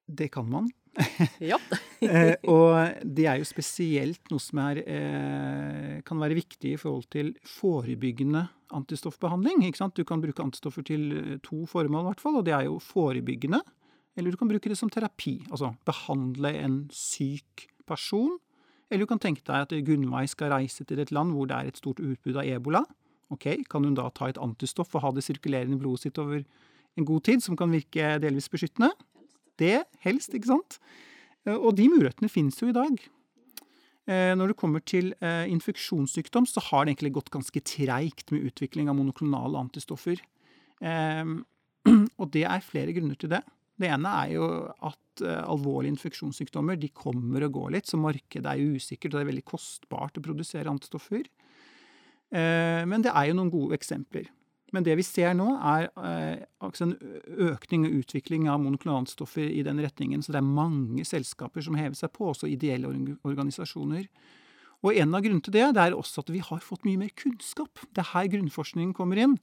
Det 0.07 0.29
kan 0.35 0.49
man. 0.51 0.71
Ja. 1.53 1.59
Eh, 2.03 2.35
og 2.51 3.05
det 3.07 3.27
er 3.31 3.39
jo 3.41 3.47
spesielt 3.49 4.33
noe 4.33 4.43
som 4.43 4.61
er, 4.65 4.83
eh, 4.83 6.01
kan 6.07 6.21
være 6.21 6.37
viktig 6.37 6.75
i 6.75 6.81
forhold 6.81 7.07
til 7.13 7.33
forebyggende 7.47 8.45
antistoffbehandling. 8.75 9.63
Du 9.95 10.05
kan 10.05 10.23
bruke 10.23 10.43
antistoffer 10.43 10.85
til 10.87 11.13
eh, 11.17 11.39
to 11.45 11.65
formål, 11.71 12.11
hvert 12.11 12.25
fall, 12.25 12.41
og 12.41 12.47
det 12.49 12.57
er 12.57 12.67
jo 12.69 12.79
forebyggende. 12.83 13.63
Eller 14.17 14.31
du 14.33 14.37
kan 14.37 14.51
bruke 14.51 14.69
det 14.69 14.77
som 14.77 14.91
terapi. 14.93 15.41
Altså 15.51 15.73
behandle 15.89 16.53
en 16.61 16.81
syk 16.93 17.69
person. 17.89 18.37
Eller 18.91 19.07
du 19.07 19.13
kan 19.15 19.23
tenke 19.23 19.45
deg 19.47 19.65
at 19.65 19.87
Gunnveig 19.87 20.29
skal 20.29 20.53
reise 20.53 20.85
til 20.85 21.01
et 21.01 21.13
land 21.15 21.33
hvor 21.33 21.49
det 21.49 21.57
er 21.57 21.71
et 21.71 21.81
stort 21.81 22.03
utbrudd 22.03 22.37
av 22.43 22.51
ebola. 22.59 22.83
Ok, 23.33 23.65
Kan 23.71 23.87
hun 23.89 23.95
da 23.97 24.11
ta 24.13 24.29
et 24.29 24.37
antistoff 24.37 24.93
og 24.93 25.07
ha 25.07 25.13
det 25.17 25.25
sirkulerende 25.25 25.79
i 25.79 25.81
blodet 25.81 26.05
sitt 26.05 26.19
over 26.21 26.43
en 26.43 27.07
god 27.09 27.23
tid, 27.25 27.41
som 27.41 27.57
kan 27.57 27.73
virke 27.73 28.19
delvis 28.21 28.51
beskyttende? 28.53 28.91
Det 29.61 29.83
helst, 30.05 30.35
ikke 30.35 30.53
sant? 30.53 30.79
Eh, 31.47 31.57
Og 31.57 31.75
de 31.77 31.89
mulighetene 31.91 32.31
finnes 32.31 32.59
jo 32.61 32.71
i 32.71 32.77
dag. 32.77 32.99
Eh, 34.07 34.35
Når 34.35 34.53
det 34.53 34.59
kommer 34.59 34.81
til 34.81 35.15
eh, 35.21 35.47
infeksjonssykdom, 35.51 36.47
så 36.47 36.61
har 36.61 36.85
det 36.85 36.95
egentlig 36.95 37.15
gått 37.19 37.31
ganske 37.31 37.61
treigt 37.61 38.31
med 38.33 38.51
utvikling 38.51 38.89
av 38.89 38.97
monoklonale 38.97 39.59
antistoffer. 39.59 40.23
Og 42.21 42.27
det 42.35 42.45
er 42.47 42.63
flere 42.63 42.95
grunner 42.95 43.19
til 43.19 43.31
det. 43.31 43.43
Det 43.79 43.89
ene 43.91 44.11
er 44.25 44.33
jo 44.35 44.47
at 44.83 45.23
alvorlige 45.23 45.93
infeksjonssykdommer 45.95 46.79
de 46.79 46.89
kommer 46.95 47.45
og 47.47 47.55
går 47.55 47.71
litt, 47.75 47.87
så 47.87 47.99
markedet 48.01 48.47
er 48.47 48.59
jo 48.59 48.79
usikkert, 48.79 49.13
og 49.13 49.21
det 49.21 49.23
er 49.23 49.31
veldig 49.31 49.45
kostbart 49.47 50.19
å 50.19 50.23
produsere 50.25 50.71
antistoffer. 50.71 51.27
Men 52.33 53.05
det 53.05 53.13
er 53.13 53.29
jo 53.29 53.37
noen 53.39 53.51
gode 53.53 53.79
eksempler. 53.79 54.31
Men 54.73 54.87
det 54.87 54.97
vi 54.97 55.05
ser 55.05 55.35
nå, 55.37 55.49
er 55.61 55.91
eh, 56.01 56.45
altså 56.65 56.89
en 56.89 56.95
økning 57.51 57.87
og 57.87 57.99
utvikling 58.03 58.49
av 58.49 58.63
monoklonale 58.63 59.49
i 59.49 59.65
den 59.67 59.83
retningen. 59.85 60.25
Så 60.25 60.33
det 60.33 60.41
er 60.41 60.49
mange 60.49 61.05
selskaper 61.09 61.65
som 61.65 61.77
hever 61.77 61.99
seg 61.99 62.13
på, 62.15 62.31
også 62.33 62.51
ideelle 62.51 62.89
organisasjoner. 63.21 64.09
Og 64.83 64.97
en 64.99 65.15
av 65.15 65.23
grunnene 65.23 65.45
til 65.47 65.55
det, 65.55 65.67
det 65.77 65.83
er 65.83 65.95
også 65.95 66.25
at 66.25 66.31
vi 66.35 66.41
har 66.43 66.63
fått 66.65 66.87
mye 66.89 66.99
mer 67.05 67.13
kunnskap. 67.15 67.85
Det 67.95 68.03
er 68.03 68.11
her 68.17 68.31
grunnforskningen 68.33 68.95
kommer 68.97 69.21
inn. 69.23 69.37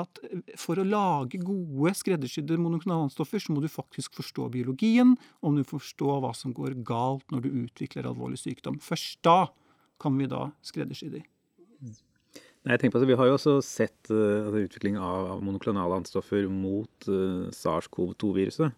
At 0.00 0.22
eh, 0.24 0.40
for 0.60 0.80
å 0.80 0.86
lage 0.88 1.42
gode, 1.42 1.92
skreddersydde 1.98 2.56
monoklonale 2.62 3.12
så 3.12 3.52
må 3.52 3.60
du 3.60 3.68
faktisk 3.72 4.16
forstå 4.22 4.48
biologien, 4.54 5.16
og 5.42 5.58
du 5.58 5.66
forstå 5.68 6.18
hva 6.24 6.32
som 6.36 6.54
går 6.56 6.78
galt 6.86 7.26
når 7.34 7.44
du 7.44 7.54
utvikler 7.66 8.08
alvorlig 8.08 8.40
sykdom. 8.40 8.80
Først 8.80 9.20
da 9.26 9.42
kan 10.00 10.16
vi 10.16 10.30
da 10.30 10.46
skreddersy 10.64 11.10
de. 11.12 11.26
Nei, 12.66 12.74
jeg 12.74 12.82
tenker 12.82 12.96
på 12.96 13.02
at 13.04 13.08
Vi 13.08 13.18
har 13.20 13.28
jo 13.30 13.34
også 13.36 13.52
sett 13.62 14.08
eh, 14.10 14.40
altså, 14.42 14.64
utvikling 14.66 14.96
av, 14.98 15.28
av 15.36 15.42
monoklonale 15.46 16.00
antistoffer 16.00 16.48
mot 16.50 17.06
uh, 17.06 17.46
SARS-CoV-2-viruset, 17.54 18.74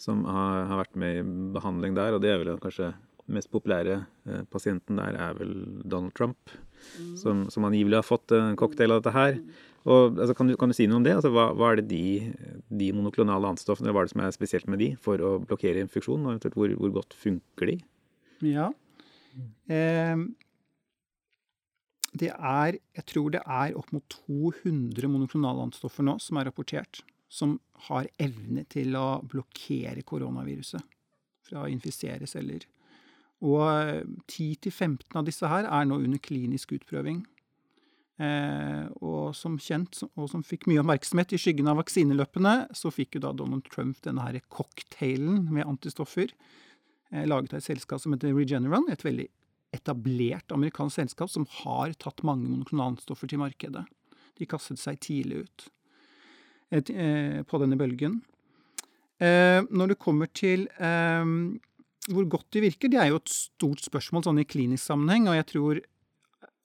som 0.00 0.22
har, 0.24 0.64
har 0.70 0.80
vært 0.80 0.96
med 0.96 1.18
i 1.20 1.26
behandling 1.52 1.98
der. 1.98 2.16
og 2.16 2.24
det 2.24 2.32
er 2.32 2.40
vel 2.40 2.56
kanskje 2.62 2.94
den 3.26 3.36
mest 3.36 3.50
populære 3.52 3.98
uh, 4.06 4.40
pasienten 4.48 4.96
der 5.02 5.18
er 5.20 5.36
vel 5.36 5.52
Donald 5.84 6.16
Trump, 6.16 6.54
som, 7.20 7.44
som 7.52 7.68
angivelig 7.68 8.00
har 8.00 8.08
fått 8.08 8.32
en 8.32 8.56
cocktail 8.56 8.96
av 8.96 9.02
dette 9.02 9.12
her. 9.12 9.36
Og, 9.84 10.16
altså, 10.16 10.32
kan, 10.34 10.48
du, 10.48 10.56
kan 10.56 10.72
du 10.72 10.78
si 10.78 10.88
noe 10.88 11.02
om 11.02 11.04
det? 11.04 11.18
Altså, 11.18 11.30
hva, 11.34 11.50
hva 11.52 11.74
er 11.74 11.82
det 11.82 11.90
de, 11.92 12.32
de 12.72 12.88
monoklonale 12.96 13.52
antistoffene 13.52 13.92
hva 13.92 14.02
er 14.02 14.08
det 14.08 14.14
som 14.16 14.24
er 14.24 14.34
spesielt 14.34 14.72
med 14.72 14.80
de 14.80 14.90
for 15.02 15.20
å 15.20 15.36
blokkere 15.44 15.84
infeksjon? 15.84 16.24
Og 16.24 16.32
eventuelt 16.32 16.56
hvor, 16.56 16.72
hvor 16.80 16.96
godt 17.02 17.14
funker 17.20 17.70
de? 17.70 17.76
Ja. 18.48 18.72
Eh, 19.68 20.24
det 22.20 22.32
er 22.32 22.78
Jeg 22.96 23.06
tror 23.10 23.32
det 23.34 23.42
er 23.44 23.76
opp 23.78 23.92
mot 23.94 24.04
200 24.28 25.10
monoklonale 25.10 25.68
antistoffer 25.68 26.06
nå 26.06 26.16
som 26.22 26.40
er 26.40 26.48
rapportert, 26.48 27.02
som 27.28 27.58
har 27.88 28.08
evne 28.22 28.64
til 28.72 28.96
å 28.96 29.20
blokkere 29.26 30.04
koronaviruset 30.06 30.82
fra 31.46 31.64
å 31.64 31.70
infisere 31.70 32.28
celler. 32.30 32.64
Og 33.44 33.62
10-15 34.32 35.16
av 35.18 35.26
disse 35.26 35.48
her 35.50 35.68
er 35.68 35.88
nå 35.88 36.00
under 36.00 36.22
klinisk 36.22 36.72
utprøving. 36.78 37.24
Eh, 38.16 38.86
og 39.04 39.34
som 39.36 39.58
kjent, 39.60 39.98
og 40.16 40.30
som 40.32 40.44
fikk 40.46 40.64
mye 40.70 40.80
oppmerksomhet 40.80 41.34
i 41.36 41.40
skyggen 41.40 41.68
av 41.68 41.76
vaksineløpene, 41.82 42.54
så 42.76 42.92
fikk 42.94 43.18
jo 43.18 43.26
da 43.26 43.34
Donald 43.36 43.66
Trump 43.68 44.00
denne 44.06 44.24
her 44.24 44.38
cocktailen 44.48 45.50
med 45.52 45.68
antistoffer, 45.68 46.32
eh, 47.12 47.26
laget 47.28 47.52
av 47.52 47.60
et 47.60 47.68
selskap 47.68 48.00
som 48.00 48.16
heter 48.16 48.32
Regeneron, 48.32 48.88
et 48.90 49.04
veldig 49.04 49.28
etablert 49.76 50.52
amerikansk 50.54 51.02
selskap 51.02 51.32
som 51.32 51.46
har 51.62 51.94
tatt 52.00 52.24
mange 52.26 52.48
monoklonalstoffer 52.48 53.30
til 53.30 53.42
markedet. 53.42 53.84
De 54.36 54.48
kastet 54.48 54.80
seg 54.82 55.00
tidlig 55.04 55.44
ut 55.44 55.68
et, 56.74 56.90
eh, 56.90 57.42
på 57.46 57.60
denne 57.62 57.78
bølgen. 57.78 58.20
Eh, 59.22 59.62
når 59.70 59.94
det 59.94 60.02
kommer 60.02 60.28
til 60.28 60.66
eh, 60.76 61.24
hvor 62.12 62.28
godt 62.30 62.50
de 62.54 62.66
virker, 62.66 62.90
det 62.92 63.00
er 63.00 63.10
jo 63.10 63.20
et 63.20 63.32
stort 63.32 63.82
spørsmål 63.84 64.26
sånn 64.26 64.42
i 64.42 64.48
klinisk 64.48 64.84
sammenheng, 64.84 65.30
og 65.30 65.38
jeg 65.38 65.48
tror 65.54 65.80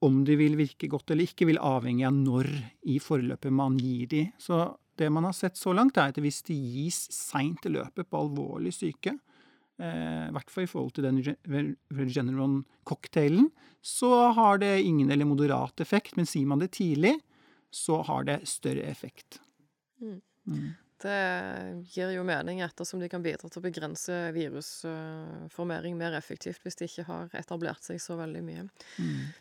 om 0.02 0.24
de 0.26 0.36
vil 0.38 0.58
virke 0.58 0.90
godt 0.90 1.14
eller 1.14 1.30
ikke, 1.30 1.48
vil 1.50 1.62
avhenge 1.62 2.08
av 2.08 2.16
når 2.18 2.50
i 2.90 2.98
forløpet 3.02 3.54
man 3.54 3.78
gir 3.78 4.10
de. 4.10 4.24
Så 4.42 4.64
det 4.98 5.12
man 5.14 5.28
har 5.28 5.36
sett 5.38 5.60
så 5.60 5.74
langt, 5.78 5.98
er 5.98 6.10
at 6.10 6.20
hvis 6.22 6.42
de 6.48 6.58
gis 6.58 7.04
seint 7.14 7.66
i 7.70 7.74
løpet 7.74 8.10
på 8.10 8.24
alvorlig 8.26 8.74
syke, 8.74 9.14
i 9.80 10.34
hvert 10.36 10.52
fall 10.54 10.66
i 10.66 10.70
forhold 10.70 10.92
til 10.94 11.06
den 11.08 11.22
Re- 11.24 11.76
Regeneron-cocktailen, 11.96 13.48
så 13.82 14.12
har 14.38 14.60
det 14.62 14.82
ingen 14.86 15.10
eller 15.10 15.26
moderat 15.26 15.80
effekt, 15.82 16.18
men 16.20 16.28
sier 16.30 16.46
man 16.46 16.60
det 16.62 16.74
tidlig, 16.78 17.16
så 17.74 18.02
har 18.06 18.28
det 18.28 18.42
større 18.52 18.84
effekt. 18.92 19.40
Det 21.02 21.86
gir 21.96 22.12
jo 22.14 22.22
mening 22.22 22.60
ettersom 22.62 23.00
de 23.02 23.08
kan 23.10 23.24
bidra 23.26 23.50
til 23.50 23.58
å 23.58 23.64
begrense 23.64 24.14
virusformering 24.36 25.96
mer 25.98 26.14
effektivt 26.14 26.62
hvis 26.62 26.78
de 26.78 26.86
ikke 26.86 27.06
har 27.08 27.32
etablert 27.40 27.82
seg 27.82 27.98
så 28.04 28.20
veldig 28.20 28.44
mye. 28.46 28.68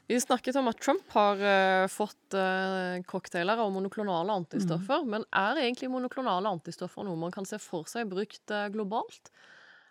Vi 0.09 0.16
snakket 0.25 0.57
om 0.57 0.71
at 0.73 0.81
Trump 0.81 1.05
har 1.12 1.37
eh, 1.45 1.85
fått 1.93 2.33
uh, 2.33 2.97
cocktailer 3.05 3.61
av 3.61 3.69
monoklonale 3.77 4.33
antistoffer. 4.40 5.05
Men 5.05 5.27
er 5.37 5.61
egentlig 5.66 5.93
monoklonale 5.93 6.49
antistoffer 6.49 7.05
noe 7.05 7.21
man 7.21 7.35
kan 7.35 7.45
se 7.45 7.61
for 7.61 7.85
seg 7.93 8.09
brukt 8.09 8.51
eh, 8.57 8.71
globalt? 8.73 9.29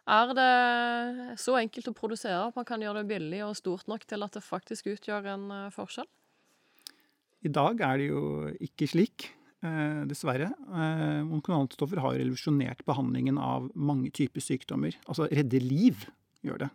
Er 0.10 0.32
det 0.34 1.36
så 1.38 1.54
enkelt 1.60 1.92
å 1.92 1.98
produsere 1.98 2.48
at 2.48 2.56
man 2.58 2.66
kan 2.66 2.82
gjøre 2.82 3.04
det 3.04 3.12
billig 3.12 3.44
og 3.46 3.58
stort 3.60 3.90
nok 3.92 4.08
til 4.10 4.26
at 4.26 4.34
det 4.34 4.42
faktisk 4.42 4.90
utgjør 4.96 5.28
en 5.36 5.44
eh, 5.54 5.68
forskjell? 5.76 6.08
I 7.46 7.52
dag 7.54 7.84
er 7.86 8.02
det 8.02 8.08
jo 8.10 8.24
ikke 8.66 8.88
slik, 8.90 9.28
eh, 9.62 10.02
dessverre. 10.10 10.50
Eh, 10.50 11.22
Monoklonale 11.28 11.68
antistoffer 11.68 12.02
har 12.02 12.18
revolusjonert 12.18 12.82
behandlingen 12.90 13.38
av 13.38 13.70
mange 13.78 14.10
typer 14.10 14.44
sykdommer. 14.44 14.98
Altså 15.06 15.30
redde 15.30 15.62
liv 15.62 16.08
gjør 16.46 16.66
det. 16.66 16.74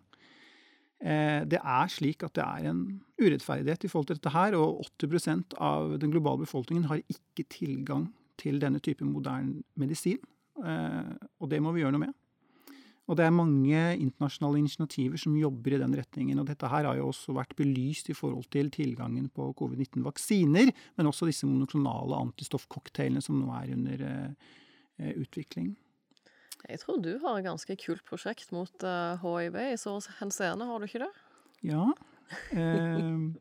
Det 1.05 1.59
er 1.59 1.89
slik 1.91 2.23
at 2.23 2.33
det 2.37 2.41
er 2.41 2.69
en 2.71 2.79
urettferdighet 3.19 3.83
i 3.83 3.89
forhold 3.91 4.07
til 4.09 4.17
dette 4.17 4.31
her, 4.31 4.55
og 4.57 4.79
80% 5.03 5.53
av 5.61 5.91
den 6.01 6.09
globale 6.09 6.47
befolkningen 6.47 6.87
har 6.89 7.03
ikke 7.11 7.43
tilgang 7.51 8.07
til 8.41 8.57
denne 8.63 8.79
type 8.81 9.05
moderne 9.05 9.59
medisin. 9.77 10.23
Og 10.55 11.51
det 11.51 11.59
må 11.61 11.75
vi 11.75 11.83
gjøre 11.83 11.93
noe 11.97 12.05
med. 12.07 12.15
Og 13.05 13.17
det 13.19 13.25
er 13.27 13.33
mange 13.33 13.79
internasjonale 14.01 14.63
initiativer 14.63 15.19
som 15.21 15.35
jobber 15.37 15.75
i 15.75 15.79
den 15.81 15.93
retningen. 15.93 16.39
Og 16.41 16.47
dette 16.49 16.69
her 16.71 16.87
har 16.89 16.97
jo 16.97 17.11
også 17.11 17.35
vært 17.37 17.53
belyst 17.57 18.09
i 18.09 18.17
forhold 18.17 18.47
til 18.53 18.71
tilgangen 18.73 19.27
på 19.29 19.51
covid-19-vaksiner, 19.59 20.71
men 20.97 21.09
også 21.11 21.29
disse 21.29 21.45
monoklonale 21.45 22.17
antistoffcocktailene 22.25 23.21
som 23.21 23.37
nå 23.37 23.51
er 23.59 23.73
under 23.77 24.05
eh, 24.09 25.11
utvikling. 25.21 25.75
Jeg 26.65 26.81
tror 26.81 26.97
du 26.97 27.11
har 27.21 27.37
et 27.37 27.45
ganske 27.45 27.77
kult 27.77 28.01
prosjekt 28.09 28.49
mot 28.55 28.85
uh, 28.87 29.21
hiv 29.21 29.57
i 29.61 29.75
så 29.77 29.99
henseende, 30.17 30.65
har 30.65 30.81
du 30.81 30.87
ikke 30.87 31.03
det? 31.03 31.11
Ja. 31.69 31.91
Uh, 32.57 33.35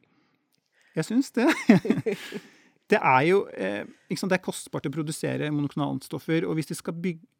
jeg 0.94 1.08
syns 1.08 1.32
det. 1.32 1.48
Det 2.90 3.00
er 3.00 3.22
jo 3.30 3.44
eh, 3.56 3.82
sant, 4.12 4.28
det 4.28 4.38
er 4.38 4.44
kostbart 4.44 4.86
å 4.88 4.92
produsere 4.92 5.50
monoklonalstoffer. 5.54 6.44
og 6.44 6.58
hvis, 6.58 6.82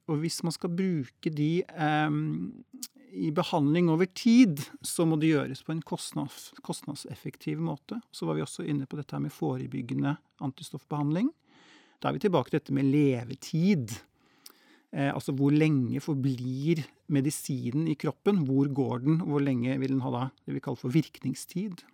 og 0.08 0.20
hvis 0.22 0.42
man 0.46 0.54
skal 0.56 0.72
bruke 0.72 1.32
de 1.32 1.50
eh, 1.62 2.16
i 3.14 3.30
behandling 3.34 3.90
over 3.92 4.08
tid, 4.10 4.64
så 4.82 5.06
må 5.06 5.18
det 5.20 5.34
gjøres 5.34 5.62
på 5.62 5.74
en 5.74 5.84
kostnads, 5.86 6.48
kostnadseffektiv 6.66 7.60
måte. 7.62 8.00
Så 8.10 8.26
var 8.26 8.38
vi 8.38 8.44
også 8.44 8.66
inne 8.66 8.88
på 8.90 8.98
dette 8.98 9.20
med 9.22 9.34
forebyggende 9.34 10.16
antistoffbehandling. 10.42 11.30
Da 12.00 12.10
er 12.10 12.16
vi 12.16 12.24
tilbake 12.24 12.50
til 12.50 12.58
dette 12.58 12.74
med 12.74 12.90
levetid. 12.90 13.94
Eh, 14.94 15.10
altså 15.12 15.34
hvor 15.36 15.54
lenge 15.54 16.02
forblir 16.02 16.82
medisinen 17.12 17.86
i 17.90 17.96
kroppen? 17.98 18.42
Hvor 18.48 18.68
går 18.72 19.04
den? 19.06 19.20
Hvor 19.28 19.44
lenge 19.44 19.78
vil 19.80 19.94
den 19.94 20.02
ha 20.04 20.12
da 20.14 20.24
det 20.44 20.56
vi 20.56 20.64
kaller 20.64 20.82
for 20.82 20.94
virkningstid? 20.94 21.84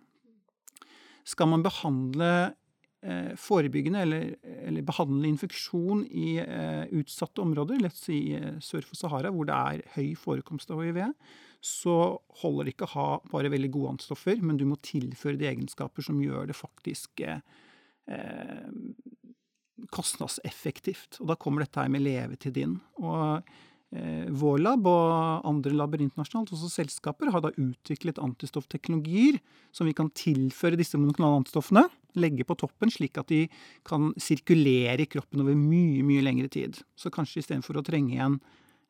Skal 1.27 1.51
man 1.51 1.63
behandle 1.65 2.31
eh, 2.49 2.57
forebyggende 3.39 4.01
eller, 4.05 4.27
eller 4.67 4.85
behandle 4.85 5.29
infeksjon 5.31 6.03
i 6.05 6.35
eh, 6.43 6.83
utsatte 6.99 7.41
områder, 7.41 7.79
lett 7.81 7.97
si 7.97 8.19
eh, 8.37 8.59
sør 8.61 8.85
for 8.85 8.99
Sahara, 8.99 9.31
hvor 9.33 9.47
det 9.49 9.57
er 9.57 9.81
høy 9.95 10.11
forekomst 10.19 10.69
av 10.73 10.83
hiv, 10.85 10.99
så 11.65 11.95
holder 12.41 12.67
det 12.67 12.75
ikke 12.75 12.89
å 12.89 12.93
ha 12.95 13.07
bare 13.31 13.49
veldig 13.53 13.71
gode 13.73 13.95
antistoffer, 13.95 14.37
men 14.41 14.57
du 14.57 14.67
må 14.69 14.77
tilføre 14.85 15.39
de 15.39 15.49
egenskaper 15.49 16.05
som 16.05 16.21
gjør 16.21 16.51
det 16.51 16.57
faktisk 16.57 17.25
eh, 17.25 17.41
eh 18.11 18.69
kostnadseffektivt. 19.91 21.17
Og 21.23 21.31
da 21.31 21.35
kommer 21.41 21.63
dette 21.63 21.81
her 21.81 21.89
med 21.89 22.03
levetid 22.05 22.59
inn. 22.61 22.75
Og 23.01 23.15
eh, 23.41 23.61
vår 23.91 24.61
lab 24.63 24.85
og 24.87 25.47
andre 25.49 25.73
laber 25.75 25.99
internasjonalt, 25.99 26.53
også 26.55 26.69
selskaper, 26.71 27.27
har 27.33 27.41
da 27.43 27.49
utviklet 27.59 28.21
antistoffteknologier 28.23 29.41
som 29.75 29.89
vi 29.89 29.95
kan 29.97 30.07
tilføre 30.15 30.79
disse 30.79 30.99
monoklonale 30.99 31.41
antistoffene, 31.41 31.83
legge 32.19 32.45
på 32.47 32.55
toppen, 32.59 32.91
slik 32.91 33.19
at 33.19 33.29
de 33.31 33.45
kan 33.87 34.11
sirkulere 34.19 35.03
i 35.03 35.09
kroppen 35.11 35.43
over 35.43 35.55
mye, 35.57 36.03
mye 36.07 36.23
lengre 36.23 36.49
tid. 36.51 36.79
Så 36.95 37.11
kanskje 37.13 37.43
istedenfor 37.43 37.79
å 37.79 37.85
trenge 37.87 38.19
en 38.23 38.39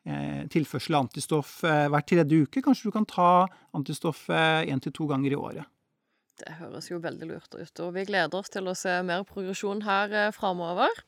eh, 0.06 0.42
tilførsel 0.52 0.98
av 0.98 1.06
antistoff 1.06 1.60
eh, 1.66 1.86
hver 1.92 2.06
tredje 2.06 2.46
uke, 2.46 2.64
kanskje 2.64 2.90
du 2.90 2.96
kan 2.96 3.06
ta 3.08 3.30
antistoff 3.76 4.28
én 4.30 4.74
eh, 4.76 4.82
til 4.82 4.94
to 4.94 5.08
ganger 5.10 5.34
i 5.34 5.38
året. 5.38 5.70
Det 6.42 6.56
høres 6.58 6.88
jo 6.90 6.98
veldig 7.02 7.28
lurt 7.28 7.54
ut, 7.54 7.80
og 7.84 7.94
vi 7.94 8.06
gleder 8.08 8.38
oss 8.38 8.50
til 8.50 8.66
å 8.70 8.76
se 8.78 8.94
mer 9.06 9.26
progresjon 9.28 9.84
her 9.86 10.14
eh, 10.16 10.34
framover. 10.34 11.02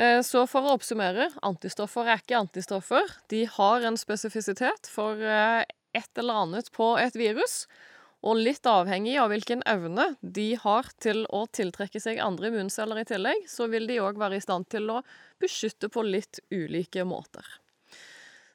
Eh, 0.00 0.22
så 0.24 0.46
for 0.48 0.64
å 0.64 0.76
oppsummere, 0.78 1.28
antistoffer 1.44 2.08
er 2.08 2.22
ikke 2.22 2.40
antistoffer. 2.40 3.16
De 3.32 3.44
har 3.58 3.84
en 3.84 3.98
spesifisitet 4.00 4.88
for 4.88 5.20
eh, 5.20 5.66
et 5.96 6.20
eller 6.20 6.44
annet 6.46 6.70
på 6.72 6.94
et 7.00 7.16
virus. 7.18 7.64
Og 8.24 8.36
litt 8.36 8.66
avhengig 8.68 9.14
av 9.20 9.30
hvilken 9.32 9.62
evne 9.68 10.10
de 10.20 10.52
har 10.60 10.88
til 11.00 11.24
å 11.32 11.46
tiltrekke 11.48 12.00
seg 12.00 12.20
andre 12.20 12.50
immunceller 12.50 13.00
i 13.00 13.06
tillegg, 13.08 13.46
så 13.48 13.68
vil 13.72 13.88
de 13.88 14.00
òg 14.04 14.20
være 14.20 14.36
i 14.36 14.44
stand 14.44 14.68
til 14.72 14.92
å 14.92 15.00
beskytte 15.40 15.88
på 15.92 16.04
litt 16.04 16.42
ulike 16.52 17.04
måter. 17.08 17.44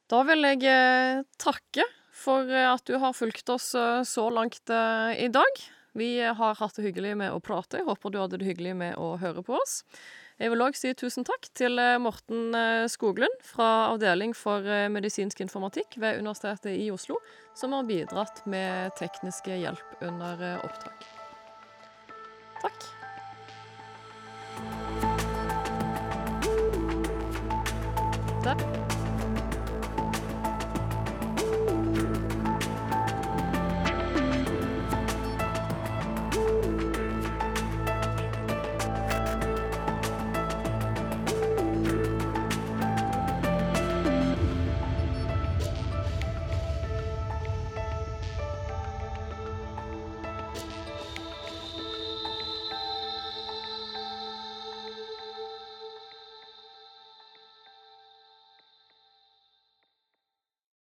Da 0.10 0.22
vil 0.26 0.46
jeg 0.46 0.66
eh, 0.70 1.24
takke 1.42 1.86
for 2.16 2.50
at 2.50 2.86
du 2.90 2.98
har 3.02 3.14
fulgt 3.14 3.50
oss 3.54 3.74
så 4.08 4.24
langt 4.34 4.72
i 4.72 5.28
dag. 5.30 5.58
Vi 6.00 6.14
har 6.24 6.56
hatt 6.58 6.78
det 6.78 6.86
hyggelig 6.88 7.12
med 7.20 7.34
å 7.36 7.42
prate. 7.44 7.82
Jeg 7.82 7.90
håper 7.90 8.14
du 8.14 8.18
hadde 8.22 8.40
det 8.40 8.48
hyggelig 8.48 8.72
med 8.80 8.96
å 8.98 9.18
høre 9.20 9.44
på 9.46 9.58
oss. 9.60 9.82
Jeg 10.36 10.52
vil 10.52 10.64
òg 10.66 10.76
si 10.76 10.90
tusen 11.00 11.24
takk 11.24 11.48
til 11.56 11.80
eh, 11.80 11.96
Morten 12.02 12.56
eh, 12.60 12.88
Skoglund 12.92 13.38
fra 13.48 13.88
Avdeling 13.94 14.34
for 14.36 14.68
eh, 14.68 14.90
medisinsk 14.92 15.40
informatikk 15.46 15.96
ved 15.96 16.20
Universitetet 16.20 16.76
i 16.76 16.90
Oslo, 16.92 17.22
som 17.56 17.72
har 17.72 17.88
bidratt 17.88 18.44
med 18.44 18.92
tekniske 19.00 19.56
hjelp 19.64 20.04
under 20.04 20.60
opptak. 20.68 21.08
Takk. 22.66 22.90
Der. 28.46 28.85